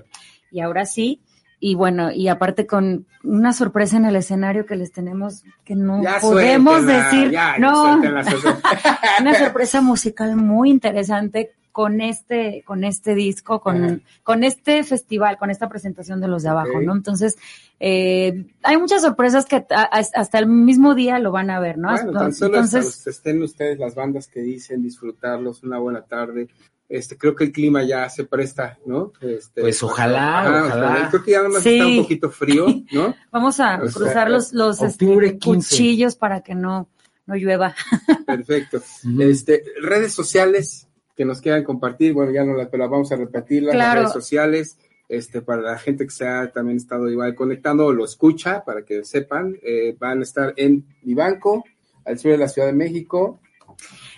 [0.51, 1.23] Y, y ahora sí,
[1.59, 6.03] y bueno, y aparte con una sorpresa en el escenario que les tenemos que no
[6.03, 8.25] Ya podemos decir, ya, ya no, suéltenla.
[9.21, 15.51] una sorpresa musical muy interesante con este, con este disco, con, con este festival, con
[15.51, 16.81] esta presentación de los de abajo.
[16.81, 16.93] ¿no?
[16.95, 17.37] Entonces,
[17.79, 21.91] eh, hay muchas sorpresas que hasta el mismo día lo van a ver, ¿no?
[21.91, 26.49] Bueno, tan solo Entonces, hasta estén ustedes las bandas que dicen disfrutarlos, una buena tarde.
[26.89, 29.13] Este, creo que el clima ya se presta, ¿no?
[29.21, 31.07] Este, Pues ojalá, ojalá.
[31.09, 31.75] Creo que ya nada más Sí.
[31.75, 33.15] está un poquito frío, ¿no?
[33.31, 35.69] vamos a O sea, cruzar los, los este, octubre 15.
[35.71, 36.89] cuchillos para que no,
[37.27, 37.77] no llueva.
[38.27, 38.83] Perfecto.
[39.21, 40.89] Este, redes sociales
[41.21, 44.01] que nos quieran compartir, bueno, ya no las, pero vamos a repetirlas, las Claro.
[44.01, 48.07] redes sociales, este, para la gente que se ha también estado igual conectando o lo
[48.07, 51.63] escucha, para que sepan, eh, van a estar en Vivanco,
[52.07, 53.39] al sur de la Ciudad de México,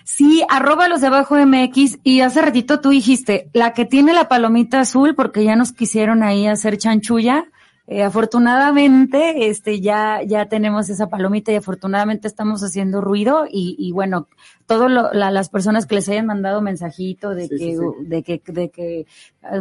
[0.05, 4.27] Sí, arroba los de abajo MX y hace ratito tú dijiste, la que tiene la
[4.29, 7.45] palomita azul, porque ya nos quisieron ahí hacer chanchulla.
[7.85, 13.91] Eh, afortunadamente, este, ya, ya tenemos esa palomita y afortunadamente estamos haciendo ruido y, y
[13.91, 14.27] bueno,
[14.67, 18.05] todas las personas que les hayan mandado mensajito de Sí, que, sí, sí.
[18.07, 19.05] de que, de que,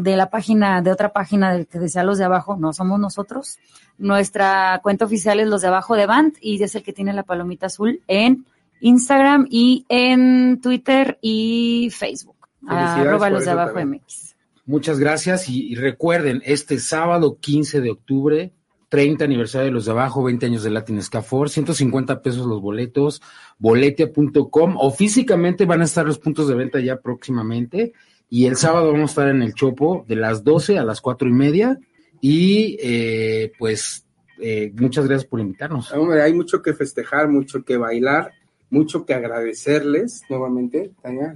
[0.00, 3.58] de la página, de otra página de que decía los de abajo, no somos nosotros.
[3.98, 7.24] Nuestra cuenta oficial es los de abajo de Band y es el que tiene la
[7.24, 8.46] palomita azul en
[8.80, 12.36] Instagram y en Twitter y Facebook.
[12.68, 14.02] Arroba los de abajo también.
[14.04, 14.31] MX.
[14.64, 18.52] Muchas gracias y, recuerden, este sábado 15 de octubre,
[18.90, 23.22] 30 aniversario de los de abajo, 20 años de Latin Scafor, 150 pesos los boletos,
[23.58, 27.92] boletia.com o físicamente van a estar los puntos de venta ya próximamente
[28.28, 31.28] y el sábado vamos a estar en el Chopo de las 12 a las 4
[31.28, 31.78] y media
[32.20, 34.06] y eh, pues
[34.38, 35.92] eh, muchas gracias por invitarnos.
[35.92, 38.32] Hombre, hay mucho que festejar, mucho que bailar,
[38.70, 41.34] mucho que agradecerles nuevamente, Tania.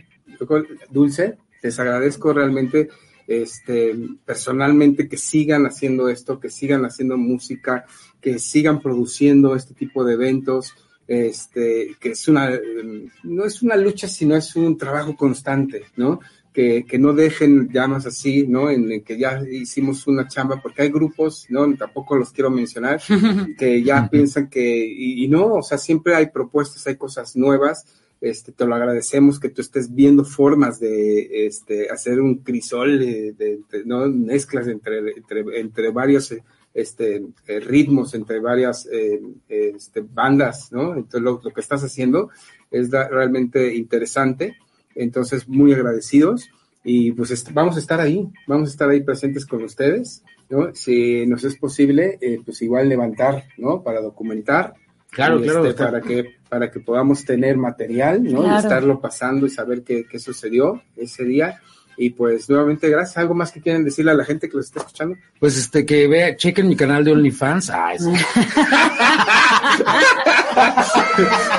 [0.91, 2.89] Dulce, les agradezco realmente
[3.27, 7.85] este, personalmente que sigan haciendo esto, que sigan haciendo música,
[8.21, 10.75] que sigan produciendo este tipo de eventos,
[11.07, 16.21] este, que es una, eh, no es una lucha, sino es un trabajo constante, ¿no?
[16.53, 18.71] Que, que no dejen llamas así, ¿no?
[18.71, 21.73] En el que ya hicimos una chamba, porque hay grupos, ¿no?
[21.77, 23.01] Tampoco los quiero mencionar,
[23.59, 27.85] que ya piensan que, y, y no, o sea, siempre hay propuestas, hay cosas nuevas,
[28.21, 33.33] este, te lo agradecemos que tú estés viendo formas de este, hacer un crisol, de,
[33.33, 34.07] de- de- ¿no?
[34.09, 36.35] mezclas entre, entre, entre varios
[36.75, 40.95] este, eh, ritmos, entre varias eh, este, bandas, ¿no?
[40.95, 42.31] Entonces lo, lo que estás haciendo
[42.71, 44.57] es da- realmente interesante,
[44.95, 46.49] entonces muy agradecidos
[46.85, 50.75] y pues vamos a estar ahí, vamos a estar ahí presentes con ustedes, ¿no?
[50.75, 53.83] Si nos es posible, eh, pues igual levantar, ¿no?
[53.83, 54.75] Para documentar.
[55.11, 58.43] Claro, claro, este, para que para que podamos tener material, ¿no?
[58.55, 61.61] Y estarlo pasando y saber qué, qué sucedió ese día.
[61.99, 63.17] Y pues nuevamente gracias.
[63.17, 65.17] ¿Algo más que quieren decirle a la gente que los está escuchando?
[65.41, 67.71] Pues este que vea, chequen mi canal de OnlyFans.
[67.71, 68.05] Ah, es-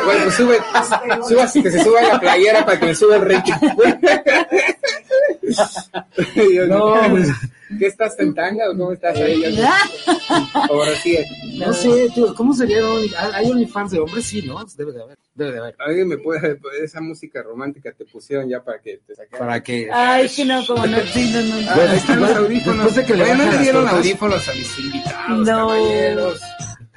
[0.06, 0.58] Bueno, sube,
[1.28, 3.54] suba, que se suba la playera para que me suba el rating.
[6.54, 7.30] Yo, No, pues-
[7.80, 9.42] ¿Qué estás en tanga o cómo estás ahí?
[9.42, 10.12] Ya sé.
[10.54, 11.18] Ahora sí.
[11.56, 12.78] No sé, tío, ¿cómo sería?
[13.34, 14.24] ¿Hay OnlyFans de hombres?
[14.26, 14.64] Sí, ¿no?
[14.78, 15.18] Debe de haber.
[15.36, 15.76] Debe de haber.
[15.80, 19.48] Alguien me puede, esa música romántica te pusieron ya para que te sacaran.
[19.48, 19.90] Para que.
[19.92, 21.70] Ay, que no, como no, sí, no, no.
[21.70, 22.94] Ah, Bueno, ahí están los después- audífonos.
[23.06, 25.46] que le Bueno, le dieron audífonos a mis invitados, No.
[25.46, 26.40] caballeros.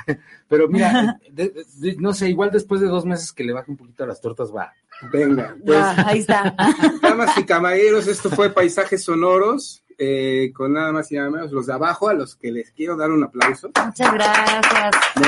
[0.51, 3.79] Pero mira, de- de- no sé, igual después de dos meses que le baje un
[3.79, 4.71] poquito a las tortas va.
[5.11, 6.55] Venga, pues, Ah, ahí está.
[7.03, 11.67] damas y caballeros, esto fue Paisajes Sonoros, eh, con nada más y nada menos los
[11.67, 13.71] de abajo, a los que les quiero dar un aplauso.
[13.85, 14.91] Muchas gracias.
[15.17, 15.23] ¿no?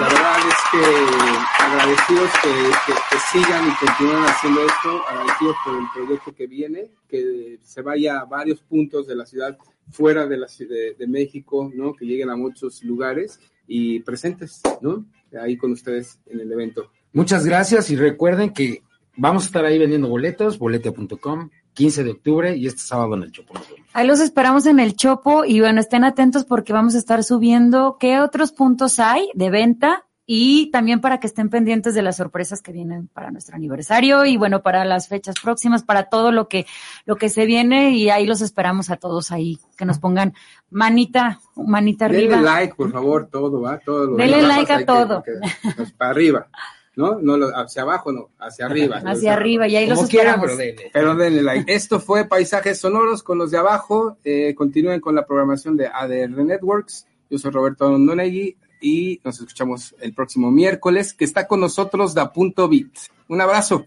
[0.00, 2.48] La verdad es que agradecidos que,
[2.86, 7.82] que- que sigan y continúen haciendo esto, agradecidos por el proyecto que viene, que se
[7.82, 9.58] vaya a varios puntos de la ciudad,
[9.90, 11.94] fuera de la de, de México, ¿no?
[11.94, 15.04] Que lleguen a muchos lugares y presentes, ¿no?
[15.40, 16.90] Ahí con ustedes en el evento.
[17.12, 18.82] Muchas gracias y recuerden que
[19.16, 23.32] vamos a estar ahí vendiendo boletos, boletia.com, 15 de octubre y este sábado en el
[23.32, 23.54] Chopo.
[23.92, 27.98] Ahí los esperamos en el Chopo y bueno, estén atentos porque vamos a estar subiendo
[28.00, 32.60] qué otros puntos hay de venta y también para que estén pendientes de las sorpresas
[32.60, 36.66] que vienen para nuestro aniversario y bueno, para las fechas próximas, para todo lo que,
[37.06, 40.34] lo que se viene y ahí los esperamos a todos ahí, que nos pongan
[40.68, 42.40] manita, manita Denle arriba.
[42.58, 43.78] like, por favor, todo, ¿va?
[43.78, 45.22] Todo lo Denle like a que- todo.
[45.22, 45.32] que-
[45.76, 46.46] pues, para arriba.
[46.94, 47.18] ¿no?
[47.20, 49.00] No lo- hacia abajo, no, hacia arriba.
[49.06, 50.46] Hacia arriba, y ahí los quieran, esperamos.
[50.46, 50.90] pero denle.
[50.92, 51.72] Pero denle like.
[51.72, 54.18] Esto fue Paisajes Sonoros con los de abajo.
[54.24, 57.06] Eh, continúen con la programación de ADR Networks.
[57.30, 62.32] Yo soy Roberto Ondonegui y nos escuchamos el próximo miércoles, que está con nosotros Da
[62.32, 62.88] Punto Beat.
[63.28, 63.86] Un abrazo.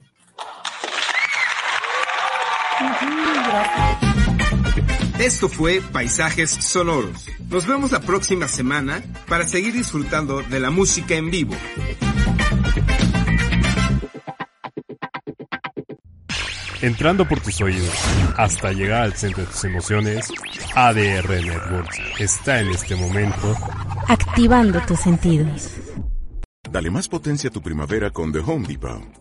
[5.19, 7.27] Esto fue Paisajes Sonoros.
[7.47, 11.53] Nos vemos la próxima semana para seguir disfrutando de la música en vivo.
[16.82, 17.93] Entrando por tus oídos
[18.38, 20.27] hasta llegar al centro de tus emociones,
[20.73, 23.55] ADR Networks está en este momento
[24.07, 25.69] activando tus sentidos.
[26.71, 29.20] Dale más potencia a tu primavera con The Home Depot.